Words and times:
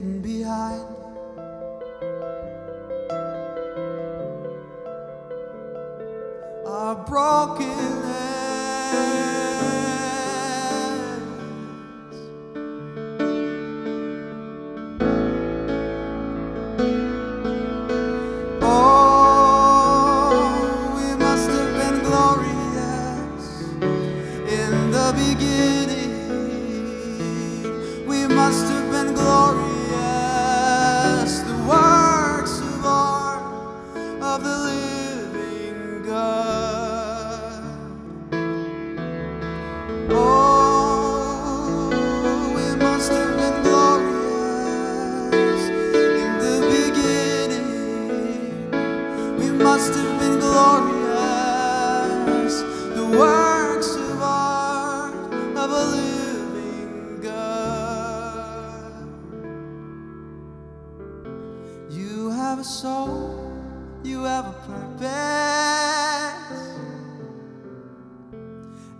hidden 0.00 0.20
behind. 0.22 0.86
Our 6.66 6.94
broken 7.06 7.89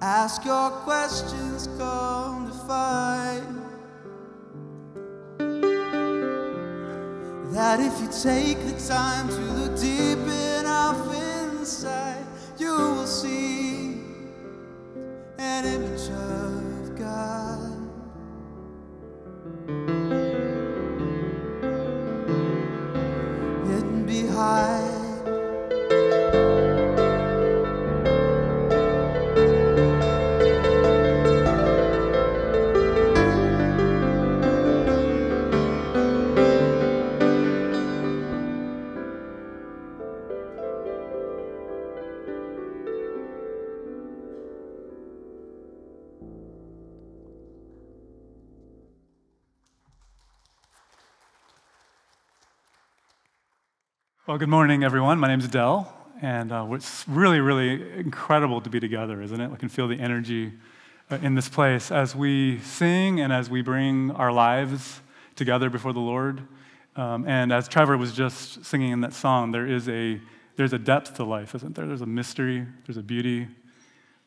Ask 0.02 0.46
your 0.46 0.70
questions, 0.70 1.68
come 1.76 2.46
to 2.46 2.54
find 2.66 3.60
that 7.52 7.80
if 7.80 8.00
you 8.00 8.08
take 8.08 8.58
the 8.64 8.72
time 8.88 9.28
to 9.28 9.40
look 9.58 9.78
deep 9.78 10.18
enough 10.58 11.14
inside, 11.52 12.24
you 12.58 12.70
will 12.70 13.06
see 13.06 14.00
an 15.36 15.66
image 15.66 16.08
of 16.08 16.98
God. 16.98 17.69
Well, 54.30 54.38
good 54.38 54.48
morning, 54.48 54.84
everyone. 54.84 55.18
My 55.18 55.26
name's 55.26 55.48
Dell, 55.48 55.92
and 56.22 56.52
uh, 56.52 56.64
it's 56.70 57.04
really, 57.08 57.40
really 57.40 57.98
incredible 57.98 58.60
to 58.60 58.70
be 58.70 58.78
together, 58.78 59.20
isn't 59.20 59.40
it? 59.40 59.50
I 59.52 59.56
can 59.56 59.68
feel 59.68 59.88
the 59.88 59.98
energy 59.98 60.52
uh, 61.10 61.18
in 61.20 61.34
this 61.34 61.48
place 61.48 61.90
as 61.90 62.14
we 62.14 62.60
sing 62.60 63.18
and 63.18 63.32
as 63.32 63.50
we 63.50 63.60
bring 63.60 64.12
our 64.12 64.30
lives 64.30 65.00
together 65.34 65.68
before 65.68 65.92
the 65.92 65.98
Lord. 65.98 66.42
Um, 66.94 67.26
and 67.26 67.52
as 67.52 67.66
Trevor 67.66 67.96
was 67.96 68.12
just 68.12 68.64
singing 68.64 68.92
in 68.92 69.00
that 69.00 69.14
song, 69.14 69.50
there 69.50 69.66
is 69.66 69.88
a 69.88 70.20
there's 70.54 70.72
a 70.72 70.78
depth 70.78 71.16
to 71.16 71.24
life, 71.24 71.56
isn't 71.56 71.74
there? 71.74 71.86
There's 71.86 72.02
a 72.02 72.06
mystery, 72.06 72.64
there's 72.86 72.98
a 72.98 73.02
beauty, 73.02 73.48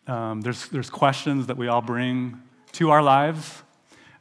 um, 0.08 0.42
there's 0.42 0.68
there's 0.68 0.90
questions 0.90 1.48
that 1.48 1.56
we 1.56 1.70
all 1.70 1.82
bring 1.82 2.42
to 2.74 2.90
our 2.90 3.02
lives, 3.02 3.64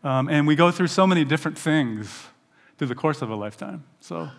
um, 0.05 0.29
and 0.29 0.47
we 0.47 0.55
go 0.55 0.71
through 0.71 0.87
so 0.87 1.09
many 1.09 1.25
different 1.25 1.59
things 1.59 2.29
through 2.79 2.87
the 2.87 2.95
course 2.95 3.21
of 3.21 3.31
a 3.31 3.35
lifetime. 3.35 3.83
So. 3.99 4.31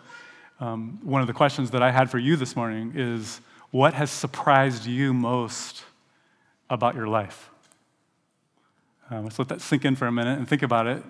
Um, 0.59 0.99
one 1.03 1.21
of 1.21 1.27
the 1.27 1.33
questions 1.33 1.71
that 1.71 1.81
I 1.81 1.91
had 1.91 2.09
for 2.09 2.19
you 2.19 2.35
this 2.35 2.55
morning 2.55 2.93
is 2.95 3.41
what 3.71 3.93
has 3.95 4.11
surprised 4.11 4.85
you 4.85 5.13
most 5.13 5.83
about 6.69 6.95
your 6.95 7.07
life? 7.07 7.49
Um, 9.09 9.23
let's 9.23 9.39
let 9.39 9.49
that 9.49 9.61
sink 9.61 9.83
in 9.83 9.95
for 9.95 10.07
a 10.07 10.11
minute 10.11 10.37
and 10.37 10.47
think 10.47 10.61
about 10.61 10.87
it. 10.87 11.03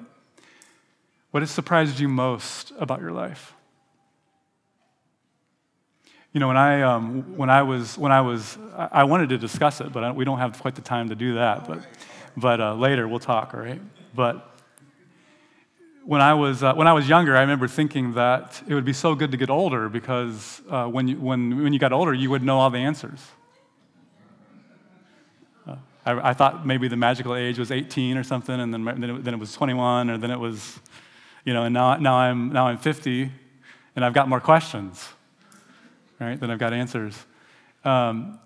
What 1.31 1.41
has 1.41 1.51
surprised 1.51 1.99
you 1.99 2.07
most 2.07 2.71
about 2.79 3.01
your 3.01 3.11
life? 3.11 3.53
You 6.31 6.39
know, 6.39 6.47
when 6.47 6.57
I, 6.57 6.81
um, 6.81 7.37
when 7.37 7.49
I 7.49 7.61
was, 7.61 7.97
when 7.97 8.11
I 8.11 8.21
was, 8.21 8.57
I 8.75 9.03
wanted 9.03 9.29
to 9.29 9.37
discuss 9.37 9.81
it, 9.81 9.93
but 9.93 10.03
I, 10.03 10.11
we 10.11 10.25
don't 10.25 10.39
have 10.39 10.59
quite 10.59 10.75
the 10.75 10.81
time 10.81 11.09
to 11.09 11.15
do 11.15 11.35
that. 11.35 11.67
But, 11.67 11.85
but 12.35 12.59
uh, 12.59 12.75
later 12.75 13.07
we'll 13.07 13.19
talk, 13.19 13.53
all 13.53 13.59
right? 13.59 13.81
But 14.15 14.52
when 16.05 16.21
I 16.21 16.33
was 16.33 16.63
uh, 16.63 16.73
when 16.73 16.87
I 16.87 16.93
was 16.93 17.07
younger, 17.07 17.35
I 17.35 17.41
remember 17.41 17.67
thinking 17.67 18.13
that 18.13 18.61
it 18.67 18.73
would 18.73 18.85
be 18.85 18.93
so 18.93 19.15
good 19.15 19.31
to 19.31 19.37
get 19.37 19.49
older 19.49 19.89
because 19.89 20.61
uh, 20.69 20.85
when 20.85 21.07
you 21.07 21.19
when 21.19 21.63
when 21.63 21.73
you 21.73 21.79
got 21.79 21.93
older, 21.93 22.13
you 22.13 22.29
would 22.29 22.43
know 22.43 22.59
all 22.59 22.69
the 22.69 22.79
answers. 22.79 23.19
Uh, 25.65 25.77
I, 26.05 26.29
I, 26.29 26.33
thought 26.33 26.65
maybe 26.65 26.89
the 26.89 26.97
magical 26.97 27.35
age 27.35 27.57
was 27.57 27.71
18 27.71 28.17
or 28.17 28.23
something, 28.23 28.59
and 28.59 28.73
then, 28.73 28.83
then, 28.83 29.03
it, 29.03 29.23
then 29.23 29.33
it 29.33 29.39
was 29.39 29.53
21, 29.53 30.09
or 30.09 30.17
then 30.17 30.31
it 30.31 30.39
was, 30.39 30.77
you 31.45 31.53
know, 31.53 31.63
and 31.63 31.73
now, 31.73 31.95
now, 31.95 32.15
I'm, 32.15 32.51
now 32.51 32.67
I'm 32.67 32.77
50, 32.77 33.31
and 33.95 34.03
I've 34.03 34.13
got 34.13 34.27
more 34.27 34.41
questions, 34.41 35.07
right, 36.19 36.37
than 36.37 36.51
I've 36.51 36.59
got 36.59 36.73
answers. 36.73 37.17
Um, 37.85 38.37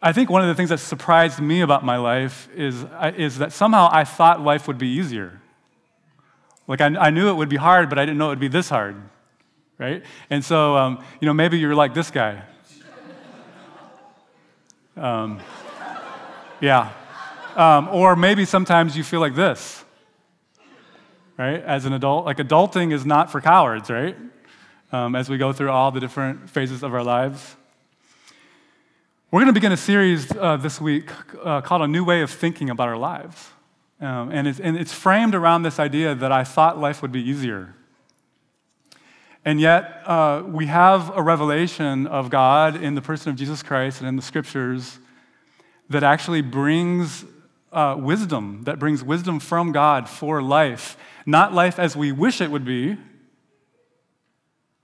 I 0.00 0.14
think 0.14 0.30
one 0.30 0.40
of 0.40 0.48
the 0.48 0.54
things 0.54 0.70
that 0.70 0.78
surprised 0.78 1.38
me 1.38 1.60
about 1.60 1.84
my 1.84 1.98
life 1.98 2.48
is, 2.56 2.86
is 3.14 3.36
that 3.36 3.52
somehow 3.52 3.90
I 3.92 4.04
thought 4.04 4.40
life 4.40 4.66
would 4.66 4.78
be 4.78 4.88
easier. 4.88 5.41
Like, 6.66 6.80
I, 6.80 6.86
I 6.86 7.10
knew 7.10 7.28
it 7.28 7.34
would 7.34 7.48
be 7.48 7.56
hard, 7.56 7.88
but 7.88 7.98
I 7.98 8.04
didn't 8.04 8.18
know 8.18 8.26
it 8.26 8.30
would 8.30 8.40
be 8.40 8.48
this 8.48 8.68
hard, 8.68 8.96
right? 9.78 10.02
And 10.30 10.44
so, 10.44 10.76
um, 10.76 11.04
you 11.20 11.26
know, 11.26 11.34
maybe 11.34 11.58
you're 11.58 11.74
like 11.74 11.94
this 11.94 12.10
guy. 12.10 12.42
Um, 14.94 15.40
yeah. 16.60 16.92
Um, 17.56 17.88
or 17.88 18.14
maybe 18.14 18.44
sometimes 18.44 18.94
you 18.94 19.02
feel 19.02 19.20
like 19.20 19.34
this, 19.34 19.82
right? 21.38 21.62
As 21.62 21.86
an 21.86 21.94
adult, 21.94 22.26
like 22.26 22.36
adulting 22.36 22.92
is 22.92 23.06
not 23.06 23.32
for 23.32 23.40
cowards, 23.40 23.88
right? 23.88 24.16
Um, 24.92 25.14
as 25.14 25.30
we 25.30 25.38
go 25.38 25.54
through 25.54 25.70
all 25.70 25.90
the 25.90 26.00
different 26.00 26.50
phases 26.50 26.82
of 26.82 26.92
our 26.92 27.02
lives. 27.02 27.56
We're 29.30 29.40
going 29.40 29.46
to 29.46 29.54
begin 29.54 29.72
a 29.72 29.78
series 29.78 30.30
uh, 30.36 30.58
this 30.58 30.78
week 30.78 31.10
uh, 31.42 31.62
called 31.62 31.80
A 31.80 31.88
New 31.88 32.04
Way 32.04 32.20
of 32.20 32.30
Thinking 32.30 32.68
About 32.68 32.88
Our 32.88 32.98
Lives. 32.98 33.51
Um, 34.02 34.30
and, 34.32 34.48
it's, 34.48 34.58
and 34.58 34.76
it's 34.76 34.92
framed 34.92 35.34
around 35.34 35.62
this 35.62 35.78
idea 35.78 36.14
that 36.14 36.32
I 36.32 36.42
thought 36.42 36.78
life 36.78 37.00
would 37.02 37.12
be 37.12 37.22
easier. 37.22 37.74
And 39.44 39.60
yet, 39.60 40.02
uh, 40.04 40.42
we 40.44 40.66
have 40.66 41.16
a 41.16 41.22
revelation 41.22 42.06
of 42.08 42.28
God 42.28 42.82
in 42.82 42.96
the 42.96 43.00
person 43.00 43.30
of 43.30 43.36
Jesus 43.36 43.62
Christ 43.62 44.00
and 44.00 44.08
in 44.08 44.16
the 44.16 44.22
scriptures 44.22 44.98
that 45.88 46.02
actually 46.02 46.42
brings 46.42 47.24
uh, 47.72 47.96
wisdom, 47.98 48.62
that 48.64 48.78
brings 48.78 49.04
wisdom 49.04 49.38
from 49.38 49.72
God 49.72 50.08
for 50.08 50.42
life. 50.42 50.96
Not 51.24 51.54
life 51.54 51.78
as 51.78 51.96
we 51.96 52.10
wish 52.10 52.40
it 52.40 52.50
would 52.50 52.64
be, 52.64 52.96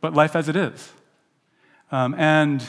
but 0.00 0.14
life 0.14 0.36
as 0.36 0.48
it 0.48 0.54
is. 0.56 0.92
Um, 1.90 2.14
and, 2.14 2.64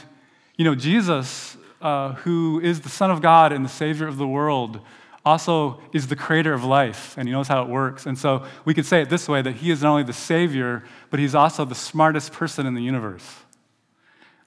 you 0.57 0.65
know, 0.65 0.75
Jesus 0.75 1.57
uh, 1.81 2.13
who 2.13 2.59
is 2.59 2.81
the 2.81 2.89
Son 2.89 3.11
of 3.11 3.21
God 3.21 3.51
and 3.53 3.63
the 3.63 3.69
Savior 3.69 4.07
of 4.07 4.17
the 4.17 4.27
world, 4.27 4.81
also 5.25 5.81
is 5.93 6.07
the 6.07 6.15
creator 6.15 6.53
of 6.53 6.63
life, 6.63 7.17
and 7.17 7.27
he 7.27 7.33
knows 7.33 7.47
how 7.47 7.61
it 7.61 7.69
works. 7.69 8.05
And 8.05 8.17
so 8.17 8.45
we 8.65 8.73
could 8.73 8.85
say 8.85 9.01
it 9.01 9.09
this 9.09 9.27
way 9.27 9.41
that 9.41 9.57
he 9.57 9.71
is 9.71 9.81
not 9.81 9.91
only 9.91 10.03
the 10.03 10.13
Savior, 10.13 10.83
but 11.09 11.19
he's 11.19 11.35
also 11.35 11.65
the 11.65 11.75
smartest 11.75 12.31
person 12.31 12.65
in 12.65 12.73
the 12.73 12.81
universe. 12.81 13.39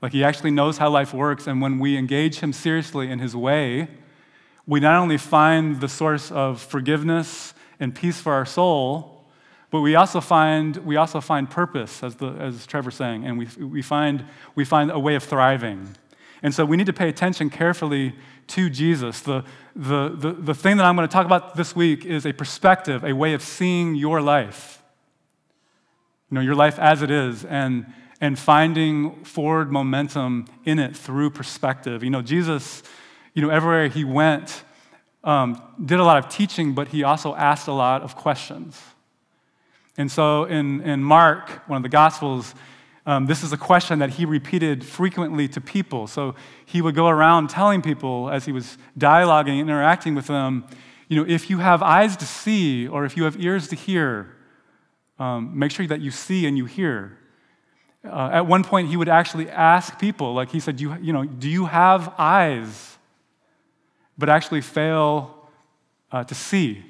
Like 0.00 0.12
he 0.12 0.24
actually 0.24 0.50
knows 0.50 0.78
how 0.78 0.90
life 0.90 1.14
works, 1.14 1.46
and 1.46 1.60
when 1.60 1.78
we 1.78 1.96
engage 1.96 2.40
him 2.40 2.52
seriously 2.52 3.10
in 3.10 3.18
his 3.18 3.36
way, 3.36 3.88
we 4.66 4.80
not 4.80 4.96
only 5.00 5.18
find 5.18 5.80
the 5.80 5.88
source 5.88 6.30
of 6.30 6.60
forgiveness 6.60 7.54
and 7.78 7.94
peace 7.94 8.20
for 8.20 8.32
our 8.32 8.46
soul, 8.46 9.24
but 9.70 9.80
we 9.80 9.94
also 9.94 10.20
find, 10.20 10.76
we 10.78 10.96
also 10.96 11.20
find 11.20 11.48
purpose, 11.48 12.02
as, 12.02 12.16
the, 12.16 12.28
as 12.28 12.66
Trevor's 12.66 12.94
saying, 12.94 13.24
and 13.24 13.38
we, 13.38 13.48
we, 13.64 13.82
find, 13.82 14.24
we 14.54 14.64
find 14.64 14.90
a 14.90 14.98
way 14.98 15.14
of 15.14 15.22
thriving. 15.22 15.96
And 16.42 16.54
so 16.54 16.64
we 16.64 16.76
need 16.76 16.86
to 16.86 16.92
pay 16.92 17.08
attention 17.08 17.50
carefully 17.50 18.14
to 18.48 18.68
Jesus. 18.68 19.20
The, 19.20 19.44
the, 19.76 20.08
the, 20.08 20.32
the 20.32 20.54
thing 20.54 20.76
that 20.76 20.84
I'm 20.84 20.96
going 20.96 21.08
to 21.08 21.12
talk 21.12 21.26
about 21.26 21.56
this 21.56 21.76
week 21.76 22.04
is 22.04 22.26
a 22.26 22.32
perspective, 22.32 23.04
a 23.04 23.12
way 23.12 23.32
of 23.34 23.42
seeing 23.42 23.94
your 23.94 24.20
life. 24.20 24.82
You 26.30 26.36
know, 26.36 26.40
your 26.40 26.54
life 26.54 26.78
as 26.78 27.02
it 27.02 27.10
is, 27.10 27.44
and, 27.44 27.86
and 28.20 28.38
finding 28.38 29.24
forward 29.24 29.70
momentum 29.70 30.46
in 30.64 30.78
it 30.78 30.96
through 30.96 31.30
perspective. 31.30 32.02
You 32.02 32.10
know, 32.10 32.22
Jesus, 32.22 32.82
you 33.34 33.42
know, 33.42 33.50
everywhere 33.50 33.88
he 33.88 34.04
went, 34.04 34.64
um, 35.24 35.62
did 35.84 36.00
a 36.00 36.04
lot 36.04 36.18
of 36.18 36.28
teaching, 36.28 36.74
but 36.74 36.88
he 36.88 37.04
also 37.04 37.34
asked 37.34 37.68
a 37.68 37.72
lot 37.72 38.02
of 38.02 38.16
questions. 38.16 38.80
And 39.96 40.10
so 40.10 40.44
in, 40.44 40.80
in 40.80 41.02
Mark, 41.04 41.68
one 41.68 41.76
of 41.76 41.82
the 41.82 41.88
Gospels, 41.88 42.54
um, 43.04 43.26
this 43.26 43.42
is 43.42 43.52
a 43.52 43.56
question 43.56 43.98
that 43.98 44.10
he 44.10 44.24
repeated 44.24 44.84
frequently 44.84 45.48
to 45.48 45.60
people. 45.60 46.06
So 46.06 46.34
he 46.64 46.80
would 46.80 46.94
go 46.94 47.08
around 47.08 47.50
telling 47.50 47.82
people 47.82 48.30
as 48.30 48.44
he 48.44 48.52
was 48.52 48.78
dialoguing, 48.96 49.60
and 49.60 49.68
interacting 49.68 50.14
with 50.14 50.28
them, 50.28 50.64
you 51.08 51.16
know, 51.16 51.28
if 51.28 51.50
you 51.50 51.58
have 51.58 51.82
eyes 51.82 52.16
to 52.18 52.26
see 52.26 52.86
or 52.86 53.04
if 53.04 53.16
you 53.16 53.24
have 53.24 53.40
ears 53.40 53.68
to 53.68 53.76
hear, 53.76 54.36
um, 55.18 55.58
make 55.58 55.72
sure 55.72 55.86
that 55.86 56.00
you 56.00 56.10
see 56.10 56.46
and 56.46 56.56
you 56.56 56.64
hear. 56.64 57.18
Uh, 58.04 58.30
at 58.32 58.46
one 58.46 58.64
point, 58.64 58.88
he 58.88 58.96
would 58.96 59.08
actually 59.08 59.48
ask 59.48 59.98
people, 59.98 60.34
like 60.34 60.50
he 60.50 60.60
said, 60.60 60.80
you, 60.80 60.96
you 61.00 61.12
know, 61.12 61.24
do 61.24 61.48
you 61.48 61.66
have 61.66 62.14
eyes, 62.18 62.98
but 64.16 64.28
actually 64.28 64.60
fail 64.60 65.48
uh, 66.10 66.24
to 66.24 66.34
see? 66.34 66.84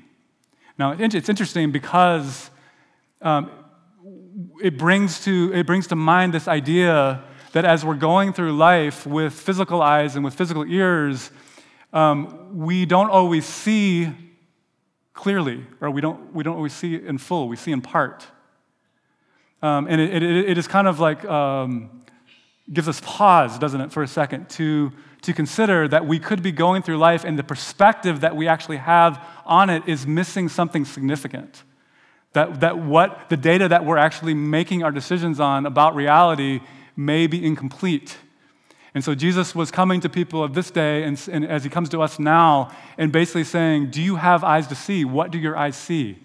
Now, 0.79 0.93
it's 0.99 1.29
interesting 1.29 1.70
because 1.70 2.50
um, 3.20 3.50
it 4.62 4.79
brings 4.79 5.25
to, 5.25 5.53
it 5.53 5.67
brings 5.67 5.88
to 5.88 5.97
mind 5.97 6.32
this 6.32 6.47
idea 6.47 7.25
that 7.50 7.64
as 7.64 7.85
we're 7.85 7.97
going 7.97 8.32
through 8.32 8.56
life 8.56 9.05
with 9.05 9.32
physical 9.32 9.82
eyes 9.82 10.14
and 10.14 10.25
with 10.25 10.35
physical 10.35 10.64
ears, 10.64 11.32
um, 11.93 12.56
we 12.56 12.87
don't 12.87 13.11
always 13.11 13.44
see 13.44 14.09
clearly, 15.14 15.67
or 15.81 15.91
we 15.91 16.00
don't, 16.00 16.32
we 16.32 16.44
don't 16.44 16.56
always 16.56 16.73
see 16.73 16.94
in 16.94 17.19
full, 17.19 17.49
we 17.49 17.56
see 17.56 17.73
in 17.73 17.82
part. 17.82 18.26
Um, 19.62 19.87
and 19.88 20.00
it, 20.00 20.23
it, 20.23 20.50
it 20.50 20.59
is 20.59 20.69
kind 20.69 20.87
of 20.87 21.00
like, 21.00 21.25
um, 21.25 22.05
gives 22.73 22.88
us 22.88 23.00
pause, 23.05 23.59
doesn't 23.59 23.81
it, 23.81 23.93
for 23.93 24.05
a 24.05 24.09
second, 24.09 24.49
to, 24.50 24.93
to 25.23 25.32
consider 25.32 25.88
that 25.88 26.06
we 26.06 26.20
could 26.20 26.41
be 26.41 26.53
going 26.53 26.82
through 26.82 26.99
life 26.99 27.25
and 27.25 27.37
the 27.37 27.44
perspective 27.44 28.20
that 28.20 28.37
we 28.37 28.47
actually 28.47 28.76
have 28.79 29.23
on 29.44 29.70
it 29.70 29.82
is 29.88 30.06
missing 30.06 30.49
something 30.49 30.85
significant. 30.85 31.64
That, 32.32 32.61
that 32.61 32.79
what 32.79 33.29
the 33.29 33.37
data 33.37 33.68
that 33.68 33.85
we're 33.85 33.99
actually 33.99 34.35
making 34.35 34.83
our 34.83 34.90
decisions 34.90 35.38
on 35.38 35.66
about 35.66 35.95
reality 35.95 36.61
may 36.97 37.26
be 37.26 37.45
incomplete. 37.45 38.16
And 38.95 39.02
so 39.02 39.14
Jesus 39.14 39.54
was 39.54 39.71
coming 39.71 40.00
to 40.00 40.09
people 40.09 40.42
of 40.42 40.54
this 40.54 40.71
day, 40.71 41.02
and, 41.04 41.21
and, 41.30 41.47
as 41.47 41.64
he 41.64 41.71
comes 41.71 41.88
to 41.90 42.02
us 42.02 42.18
now, 42.18 42.71
and 42.99 43.11
basically 43.11 43.45
saying, 43.45 43.90
Do 43.90 44.02
you 44.02 44.16
have 44.16 44.45
eyes 44.45 44.66
to 44.68 44.75
see? 44.75 45.04
What 45.04 45.30
do 45.30 45.38
your 45.38 45.56
eyes 45.56 45.76
see? 45.76 46.18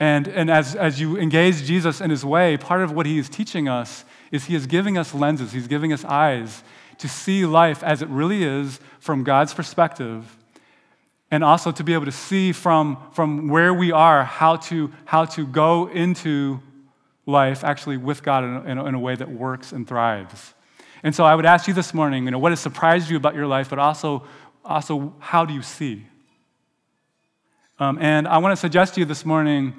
And, 0.00 0.26
and 0.26 0.50
as, 0.50 0.74
as 0.74 1.00
you 1.00 1.16
engage 1.16 1.64
Jesus 1.64 2.00
in 2.00 2.10
his 2.10 2.24
way, 2.24 2.56
part 2.56 2.82
of 2.82 2.90
what 2.92 3.06
he 3.06 3.18
is 3.18 3.28
teaching 3.28 3.68
us 3.68 4.04
is 4.32 4.46
he 4.46 4.56
is 4.56 4.66
giving 4.66 4.98
us 4.98 5.14
lenses, 5.14 5.52
he's 5.52 5.68
giving 5.68 5.92
us 5.92 6.04
eyes 6.04 6.64
to 6.98 7.08
see 7.08 7.46
life 7.46 7.82
as 7.82 8.02
it 8.02 8.08
really 8.08 8.42
is 8.42 8.80
from 8.98 9.22
God's 9.24 9.54
perspective 9.54 10.36
and 11.34 11.42
also 11.42 11.72
to 11.72 11.82
be 11.82 11.94
able 11.94 12.04
to 12.04 12.12
see 12.12 12.52
from, 12.52 12.96
from 13.10 13.48
where 13.48 13.74
we 13.74 13.90
are 13.90 14.22
how 14.22 14.54
to, 14.54 14.92
how 15.04 15.24
to 15.24 15.44
go 15.44 15.88
into 15.88 16.60
life 17.26 17.64
actually 17.64 17.96
with 17.96 18.22
God 18.22 18.44
in 18.44 18.78
a, 18.78 18.84
in 18.84 18.94
a 18.94 19.00
way 19.00 19.16
that 19.16 19.28
works 19.28 19.72
and 19.72 19.84
thrives. 19.84 20.54
And 21.02 21.12
so 21.12 21.24
I 21.24 21.34
would 21.34 21.44
ask 21.44 21.66
you 21.66 21.74
this 21.74 21.92
morning, 21.92 22.24
you 22.24 22.30
know, 22.30 22.38
what 22.38 22.52
has 22.52 22.60
surprised 22.60 23.10
you 23.10 23.16
about 23.16 23.34
your 23.34 23.48
life, 23.48 23.68
but 23.68 23.80
also, 23.80 24.22
also 24.64 25.12
how 25.18 25.44
do 25.44 25.52
you 25.52 25.62
see? 25.62 26.06
Um, 27.80 27.98
and 28.00 28.28
I 28.28 28.38
want 28.38 28.52
to 28.52 28.56
suggest 28.56 28.94
to 28.94 29.00
you 29.00 29.04
this 29.04 29.24
morning 29.24 29.74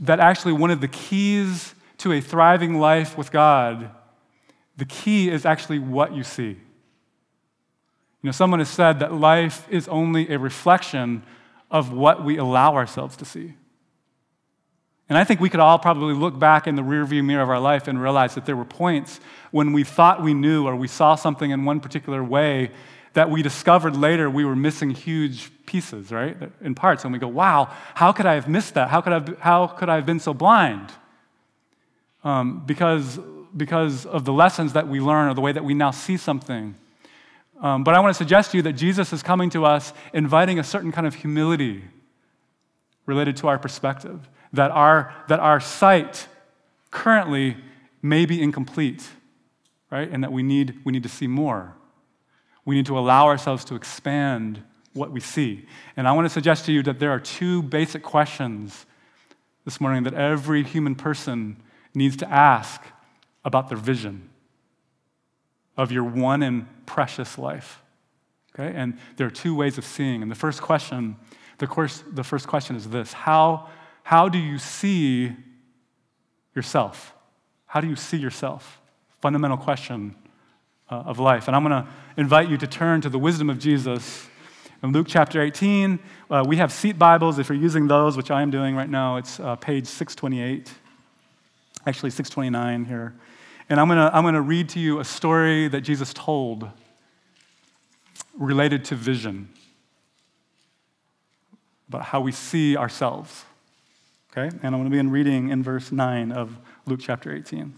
that 0.00 0.18
actually 0.18 0.54
one 0.54 0.70
of 0.70 0.80
the 0.80 0.88
keys 0.88 1.74
to 1.98 2.10
a 2.10 2.22
thriving 2.22 2.80
life 2.80 3.18
with 3.18 3.30
God, 3.30 3.90
the 4.78 4.86
key 4.86 5.28
is 5.28 5.44
actually 5.44 5.78
what 5.78 6.14
you 6.14 6.24
see. 6.24 6.56
You 8.24 8.28
know, 8.28 8.32
someone 8.32 8.60
has 8.60 8.70
said 8.70 9.00
that 9.00 9.12
life 9.12 9.68
is 9.68 9.86
only 9.86 10.30
a 10.30 10.38
reflection 10.38 11.24
of 11.70 11.92
what 11.92 12.24
we 12.24 12.38
allow 12.38 12.74
ourselves 12.74 13.18
to 13.18 13.26
see. 13.26 13.52
And 15.10 15.18
I 15.18 15.24
think 15.24 15.40
we 15.40 15.50
could 15.50 15.60
all 15.60 15.78
probably 15.78 16.14
look 16.14 16.38
back 16.38 16.66
in 16.66 16.74
the 16.74 16.80
rearview 16.80 17.22
mirror 17.22 17.42
of 17.42 17.50
our 17.50 17.60
life 17.60 17.86
and 17.86 18.00
realize 18.00 18.34
that 18.36 18.46
there 18.46 18.56
were 18.56 18.64
points 18.64 19.20
when 19.50 19.74
we 19.74 19.84
thought 19.84 20.22
we 20.22 20.32
knew 20.32 20.66
or 20.66 20.74
we 20.74 20.88
saw 20.88 21.16
something 21.16 21.50
in 21.50 21.66
one 21.66 21.80
particular 21.80 22.24
way 22.24 22.70
that 23.12 23.28
we 23.28 23.42
discovered 23.42 23.94
later 23.94 24.30
we 24.30 24.46
were 24.46 24.56
missing 24.56 24.88
huge 24.88 25.50
pieces, 25.66 26.10
right? 26.10 26.34
In 26.62 26.74
parts. 26.74 27.04
And 27.04 27.12
we 27.12 27.18
go, 27.18 27.28
wow, 27.28 27.70
how 27.92 28.10
could 28.12 28.24
I 28.24 28.36
have 28.36 28.48
missed 28.48 28.72
that? 28.72 28.88
How 28.88 29.02
could 29.02 29.12
I 29.12 29.16
have, 29.16 29.38
how 29.40 29.66
could 29.66 29.90
I 29.90 29.96
have 29.96 30.06
been 30.06 30.18
so 30.18 30.32
blind? 30.32 30.90
Um, 32.24 32.62
because, 32.64 33.20
because 33.54 34.06
of 34.06 34.24
the 34.24 34.32
lessons 34.32 34.72
that 34.72 34.88
we 34.88 34.98
learn 34.98 35.28
or 35.28 35.34
the 35.34 35.42
way 35.42 35.52
that 35.52 35.62
we 35.62 35.74
now 35.74 35.90
see 35.90 36.16
something. 36.16 36.76
Um, 37.64 37.82
but 37.82 37.94
I 37.94 38.00
want 38.00 38.14
to 38.14 38.18
suggest 38.18 38.50
to 38.50 38.58
you 38.58 38.62
that 38.64 38.74
Jesus 38.74 39.10
is 39.14 39.22
coming 39.22 39.48
to 39.50 39.64
us 39.64 39.94
inviting 40.12 40.58
a 40.58 40.62
certain 40.62 40.92
kind 40.92 41.06
of 41.06 41.14
humility 41.14 41.82
related 43.06 43.38
to 43.38 43.48
our 43.48 43.58
perspective, 43.58 44.28
that 44.52 44.70
our, 44.70 45.14
that 45.28 45.40
our 45.40 45.60
sight 45.60 46.28
currently 46.90 47.56
may 48.02 48.26
be 48.26 48.42
incomplete, 48.42 49.08
right? 49.90 50.10
And 50.10 50.22
that 50.22 50.30
we 50.30 50.42
need, 50.42 50.78
we 50.84 50.92
need 50.92 51.04
to 51.04 51.08
see 51.08 51.26
more. 51.26 51.74
We 52.66 52.74
need 52.74 52.84
to 52.84 52.98
allow 52.98 53.28
ourselves 53.28 53.64
to 53.66 53.76
expand 53.76 54.62
what 54.92 55.10
we 55.10 55.20
see. 55.20 55.66
And 55.96 56.06
I 56.06 56.12
want 56.12 56.26
to 56.26 56.30
suggest 56.30 56.66
to 56.66 56.72
you 56.72 56.82
that 56.82 56.98
there 56.98 57.12
are 57.12 57.20
two 57.20 57.62
basic 57.62 58.02
questions 58.02 58.84
this 59.64 59.80
morning 59.80 60.02
that 60.02 60.12
every 60.12 60.64
human 60.64 60.94
person 60.94 61.56
needs 61.94 62.18
to 62.18 62.30
ask 62.30 62.82
about 63.42 63.70
their 63.70 63.78
vision 63.78 64.28
of 65.76 65.90
your 65.90 66.04
one 66.04 66.42
and 66.42 66.66
precious 66.86 67.38
life. 67.38 67.82
Okay? 68.54 68.74
And 68.76 68.98
there 69.16 69.26
are 69.26 69.30
two 69.30 69.54
ways 69.54 69.78
of 69.78 69.84
seeing. 69.84 70.22
And 70.22 70.30
the 70.30 70.36
first 70.36 70.62
question, 70.62 71.16
the, 71.58 71.66
course, 71.66 72.04
the 72.10 72.24
first 72.24 72.46
question 72.46 72.76
is 72.76 72.88
this 72.88 73.12
how, 73.12 73.68
how 74.02 74.28
do 74.28 74.38
you 74.38 74.58
see 74.58 75.34
yourself? 76.54 77.14
How 77.66 77.80
do 77.80 77.88
you 77.88 77.96
see 77.96 78.16
yourself? 78.16 78.80
Fundamental 79.20 79.56
question 79.56 80.14
uh, 80.90 80.96
of 81.06 81.18
life. 81.18 81.48
And 81.48 81.56
I'm 81.56 81.64
going 81.64 81.82
to 81.82 81.88
invite 82.16 82.48
you 82.48 82.56
to 82.58 82.66
turn 82.66 83.00
to 83.00 83.08
the 83.08 83.18
wisdom 83.18 83.50
of 83.50 83.58
Jesus 83.58 84.28
in 84.82 84.92
Luke 84.92 85.06
chapter 85.08 85.42
18. 85.42 85.98
Uh, 86.30 86.44
we 86.46 86.56
have 86.58 86.70
seat 86.70 86.98
Bibles. 86.98 87.38
If 87.38 87.48
you're 87.48 87.58
using 87.58 87.88
those, 87.88 88.16
which 88.16 88.30
I 88.30 88.42
am 88.42 88.50
doing 88.50 88.76
right 88.76 88.88
now, 88.88 89.16
it's 89.16 89.40
uh, 89.40 89.56
page 89.56 89.86
628, 89.86 90.70
actually 91.86 92.10
629 92.10 92.84
here. 92.84 93.14
And 93.68 93.80
I'm 93.80 93.88
going 93.88 93.98
to 93.98 94.14
I'm 94.14 94.22
going 94.22 94.34
to 94.34 94.42
read 94.42 94.68
to 94.70 94.80
you 94.80 95.00
a 95.00 95.04
story 95.04 95.68
that 95.68 95.80
Jesus 95.80 96.12
told 96.12 96.68
related 98.36 98.84
to 98.86 98.94
vision, 98.94 99.48
about 101.88 102.02
how 102.02 102.20
we 102.20 102.32
see 102.32 102.76
ourselves. 102.76 103.44
Okay? 104.32 104.48
And 104.62 104.74
I'm 104.74 104.80
going 104.80 104.84
to 104.84 104.90
begin 104.90 105.10
reading 105.10 105.50
in 105.50 105.62
verse 105.62 105.92
9 105.92 106.32
of 106.32 106.58
Luke 106.86 107.00
chapter 107.02 107.34
18. 107.34 107.74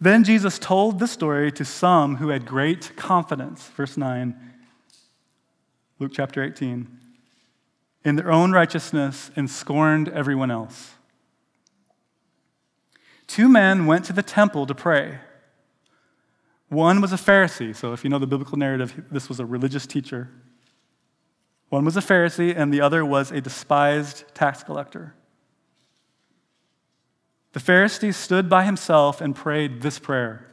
Then 0.00 0.24
Jesus 0.24 0.58
told 0.58 0.98
the 0.98 1.06
story 1.06 1.52
to 1.52 1.64
some 1.64 2.16
who 2.16 2.30
had 2.30 2.44
great 2.44 2.96
confidence. 2.96 3.68
Verse 3.68 3.96
9, 3.96 4.34
Luke 6.00 6.10
chapter 6.12 6.42
18. 6.42 6.88
In 8.04 8.16
their 8.16 8.32
own 8.32 8.50
righteousness 8.50 9.30
and 9.36 9.48
scorned 9.48 10.08
everyone 10.08 10.50
else. 10.50 10.94
Two 13.32 13.48
men 13.48 13.86
went 13.86 14.04
to 14.04 14.12
the 14.12 14.22
temple 14.22 14.66
to 14.66 14.74
pray. 14.74 15.18
One 16.68 17.00
was 17.00 17.14
a 17.14 17.16
Pharisee, 17.16 17.74
so 17.74 17.94
if 17.94 18.04
you 18.04 18.10
know 18.10 18.18
the 18.18 18.26
biblical 18.26 18.58
narrative, 18.58 19.06
this 19.10 19.26
was 19.30 19.40
a 19.40 19.46
religious 19.46 19.86
teacher. 19.86 20.28
One 21.70 21.86
was 21.86 21.96
a 21.96 22.02
Pharisee, 22.02 22.54
and 22.54 22.74
the 22.74 22.82
other 22.82 23.06
was 23.06 23.30
a 23.30 23.40
despised 23.40 24.24
tax 24.34 24.62
collector. 24.62 25.14
The 27.54 27.60
Pharisee 27.60 28.12
stood 28.12 28.50
by 28.50 28.64
himself 28.64 29.22
and 29.22 29.34
prayed 29.34 29.80
this 29.80 29.98
prayer 29.98 30.52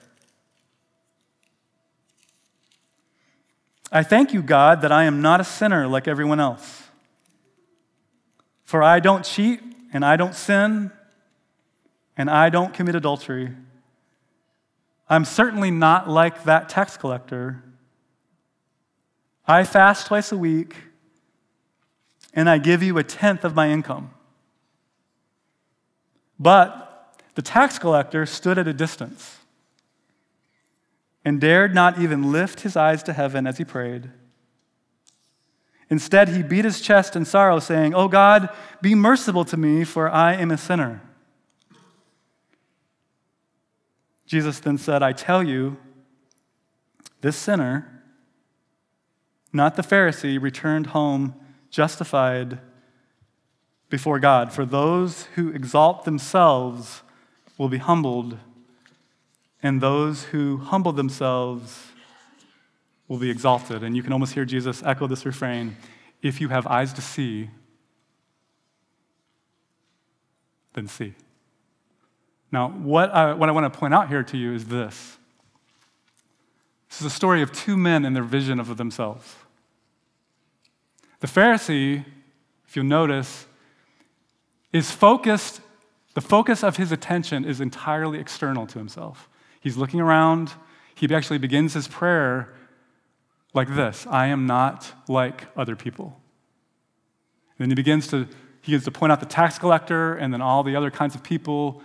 I 3.92 4.04
thank 4.04 4.32
you, 4.32 4.42
God, 4.42 4.80
that 4.84 4.94
I 4.94 5.04
am 5.04 5.22
not 5.22 5.42
a 5.42 5.44
sinner 5.44 5.86
like 5.86 6.08
everyone 6.08 6.40
else. 6.40 6.84
For 8.64 8.82
I 8.82 9.02
don't 9.02 9.26
cheat, 9.26 9.60
and 9.92 10.06
I 10.06 10.16
don't 10.16 10.34
sin, 10.34 10.92
and 12.20 12.30
I 12.30 12.50
don't 12.50 12.74
commit 12.74 12.96
adultery. 12.96 13.56
I'm 15.08 15.24
certainly 15.24 15.72
not 15.72 16.10
like 16.10 16.44
that 16.44 16.68
tax 16.68 16.98
collector. 16.98 17.64
I 19.48 19.64
fast 19.64 20.08
twice 20.08 20.34
a 20.34 20.38
week, 20.38 20.76
and 22.34 22.50
I 22.50 22.58
give 22.58 22.84
you 22.84 22.98
a 22.98 23.04
tenth 23.04 23.46
of 23.46 23.56
my 23.56 23.70
income. 23.70 24.12
But 26.38 27.16
the 27.36 27.42
tax 27.42 27.80
collector 27.80 28.26
stood 28.26 28.58
at 28.58 28.68
a 28.68 28.74
distance 28.74 29.38
and 31.24 31.40
dared 31.40 31.74
not 31.74 32.02
even 32.02 32.34
lift 32.34 32.62
his 32.62 32.76
eyes 32.76 33.02
to 33.04 33.14
heaven 33.14 33.48
as 33.48 33.60
he 33.60 33.64
prayed. 33.64 34.10
Instead, 35.90 36.28
he 36.28 36.44
beat 36.44 36.66
his 36.66 36.82
chest 36.82 37.16
in 37.16 37.24
sorrow, 37.24 37.60
saying, 37.60 37.96
Oh 37.96 38.10
God, 38.10 38.50
be 38.82 38.94
merciful 38.94 39.46
to 39.46 39.56
me, 39.56 39.86
for 39.86 40.10
I 40.10 40.34
am 40.34 40.52
a 40.52 40.58
sinner. 40.58 41.02
Jesus 44.30 44.60
then 44.60 44.78
said, 44.78 45.02
I 45.02 45.12
tell 45.12 45.42
you, 45.42 45.78
this 47.22 47.36
sinner, 47.36 48.04
not 49.52 49.76
the 49.76 49.82
Pharisee, 49.82 50.40
returned 50.40 50.88
home 50.88 51.34
justified 51.72 52.60
before 53.90 54.20
God. 54.20 54.54
For 54.54 54.68
those 54.68 55.24
who 55.34 55.50
exalt 55.50 56.06
themselves 56.06 57.02
will 57.58 57.70
be 57.70 57.80
humbled, 57.80 58.38
and 59.64 59.82
those 59.82 60.26
who 60.26 60.58
humble 60.58 60.92
themselves 60.92 61.88
will 63.08 63.18
be 63.18 63.32
exalted. 63.32 63.84
And 63.84 63.98
you 63.98 64.04
can 64.04 64.14
almost 64.14 64.36
hear 64.36 64.46
Jesus 64.46 64.84
echo 64.84 65.08
this 65.08 65.26
refrain 65.26 65.76
if 66.22 66.40
you 66.40 66.50
have 66.50 66.68
eyes 66.68 66.94
to 66.94 67.02
see, 67.02 67.50
then 70.76 70.88
see. 70.88 71.16
Now, 72.52 72.70
what 72.70 73.12
I, 73.12 73.34
what 73.34 73.50
I 73.50 73.52
want 73.52 73.72
to 73.72 73.80
point 73.80 73.94
out 73.94 74.10
here 74.10 74.24
to 74.24 74.38
you 74.38 74.54
is 74.54 74.66
this. 74.66 75.18
This 76.90 77.02
is 77.02 77.08
a 77.08 77.12
story 77.12 77.42
of 77.42 77.52
two 77.52 77.78
men 77.78 78.06
and 78.06 78.16
their 78.16 78.24
vision 78.24 78.60
of 78.60 78.76
themselves. 78.78 79.36
The 81.20 81.28
Pharisee, 81.28 82.06
if 82.68 82.76
you'll 82.76 82.86
notice, 82.86 83.46
is 84.74 84.90
focused 84.90 85.62
the 86.20 86.22
focus 86.22 86.64
of 86.64 86.78
his 86.78 86.92
attention 86.92 87.46
is 87.46 87.62
entirely 87.62 88.20
external 88.20 88.68
to 88.68 88.78
himself. 88.78 89.30
He's 89.62 89.78
looking 89.78 90.02
around. 90.02 90.52
He 90.96 91.14
actually 91.14 91.38
begins 91.38 91.74
his 91.74 91.88
prayer 91.88 92.54
like 93.54 93.74
this 93.74 94.06
I 94.08 94.28
am 94.28 94.46
not 94.46 94.92
like 95.08 95.48
other 95.56 95.76
people. 95.76 96.20
And 97.58 97.64
then 97.64 97.70
he 97.70 97.76
begins 97.76 98.08
to, 98.08 98.26
he 98.62 98.72
begins 98.72 98.86
to 98.86 98.92
point 98.92 99.12
out 99.12 99.20
the 99.20 99.26
tax 99.26 99.58
collector 99.60 100.16
and 100.16 100.34
then 100.34 100.42
all 100.42 100.64
the 100.64 100.76
other 100.76 100.92
kinds 100.92 101.16
of 101.16 101.24
people 101.24 101.82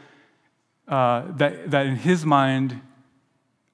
uh, 0.89 1.25
that, 1.37 1.71
that 1.71 1.87
in 1.87 1.97
his 1.97 2.25
mind 2.25 2.81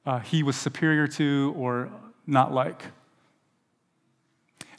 uh, 0.07 0.19
he 0.21 0.43
was 0.43 0.57
superior 0.57 1.07
to 1.07 1.55
or 1.57 1.91
not 2.27 2.53
like. 2.53 2.85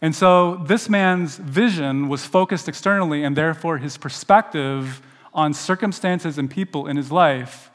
And 0.02 0.16
so 0.16 0.56
this 0.66 0.90
man's 0.90 1.38
vision 1.38 2.10
was 2.10 2.26
focused 2.26 2.68
externally, 2.68 3.24
and 3.24 3.38
therefore 3.38 3.78
his 3.78 3.98
perspective 3.98 5.02
on 5.34 5.54
circumstances 5.54 6.38
and 6.38 6.50
people 6.50 6.88
in 6.88 6.98
his 6.98 7.12
life 7.12 7.70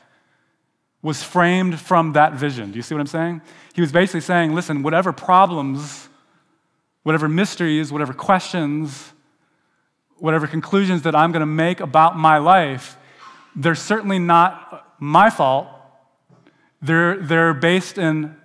was 1.02 1.22
framed 1.22 1.78
from 1.78 2.14
that 2.14 2.32
vision. 2.32 2.72
Do 2.72 2.76
you 2.76 2.82
see 2.82 2.94
what 2.94 3.00
I'm 3.00 3.06
saying? 3.06 3.42
He 3.74 3.80
was 3.80 3.92
basically 3.92 4.22
saying, 4.22 4.54
listen, 4.54 4.82
whatever 4.82 5.12
problems, 5.12 6.08
whatever 7.04 7.28
mysteries, 7.28 7.92
whatever 7.92 8.12
questions, 8.12 9.12
whatever 10.16 10.48
conclusions 10.48 11.02
that 11.02 11.14
I'm 11.14 11.30
going 11.30 11.40
to 11.40 11.46
make 11.46 11.78
about 11.78 12.18
my 12.18 12.38
life, 12.38 12.96
they're 13.56 13.74
certainly 13.74 14.18
not 14.18 14.94
my 15.00 15.30
fault. 15.30 15.68
They're, 16.82 17.16
they're 17.16 17.54
based 17.54 17.98
in 17.98 18.36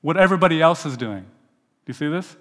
what 0.00 0.16
everybody 0.16 0.60
else 0.60 0.84
is 0.84 0.96
doing. 0.96 1.22
Do 1.22 1.26
you 1.86 1.94
see 1.94 2.08
this? 2.08 2.36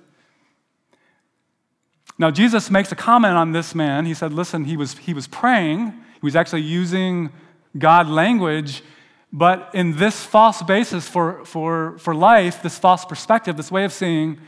Now, 2.18 2.32
Jesus 2.32 2.70
makes 2.70 2.92
a 2.92 2.96
comment 2.96 3.36
on 3.36 3.52
this 3.52 3.74
man. 3.74 4.06
He 4.06 4.14
said, 4.14 4.34
listen, 4.34 4.66
he 4.66 4.76
was, 4.76 4.98
he 4.98 5.14
was 5.14 5.28
praying, 5.28 5.92
he 5.92 6.24
was 6.24 6.36
actually 6.36 6.62
using 6.62 7.32
God 7.78 8.08
language, 8.08 8.84
but 9.32 9.70
in 9.74 9.96
this 9.96 10.24
false 10.24 10.62
basis 10.62 11.08
for, 11.08 11.46
for, 11.46 11.98
for 12.00 12.14
life, 12.14 12.62
this 12.62 12.78
false 12.78 13.06
perspective, 13.06 13.58
this 13.58 13.72
way 13.72 13.86
of 13.86 13.94
seeing, 13.94 14.40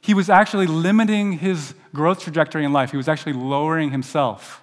he 0.00 0.14
was 0.14 0.30
actually 0.30 0.66
limiting 0.66 1.32
his 1.32 1.74
growth 1.92 2.20
trajectory 2.20 2.64
in 2.64 2.72
life. 2.72 2.90
He 2.90 2.96
was 2.96 3.08
actually 3.08 3.32
lowering 3.34 3.90
himself. 3.90 4.62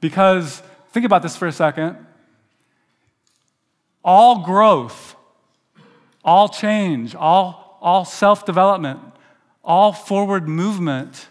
Because, 0.00 0.62
think 0.92 1.04
about 1.04 1.22
this 1.22 1.36
for 1.36 1.46
a 1.46 1.52
second. 1.52 1.96
All 4.04 4.44
growth, 4.44 5.16
all 6.24 6.48
change, 6.48 7.14
all, 7.14 7.78
all 7.80 8.04
self 8.04 8.44
development, 8.46 9.00
all 9.64 9.92
forward 9.92 10.48
movement 10.48 11.28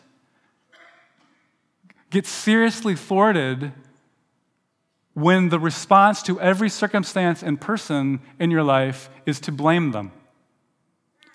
gets 2.09 2.29
seriously 2.29 2.95
thwarted 2.95 3.73
when 5.13 5.49
the 5.49 5.59
response 5.59 6.21
to 6.21 6.39
every 6.39 6.69
circumstance 6.69 7.41
and 7.41 7.59
person 7.59 8.19
in 8.39 8.51
your 8.51 8.63
life 8.63 9.09
is 9.25 9.39
to 9.39 9.51
blame 9.51 9.91
them 9.91 10.11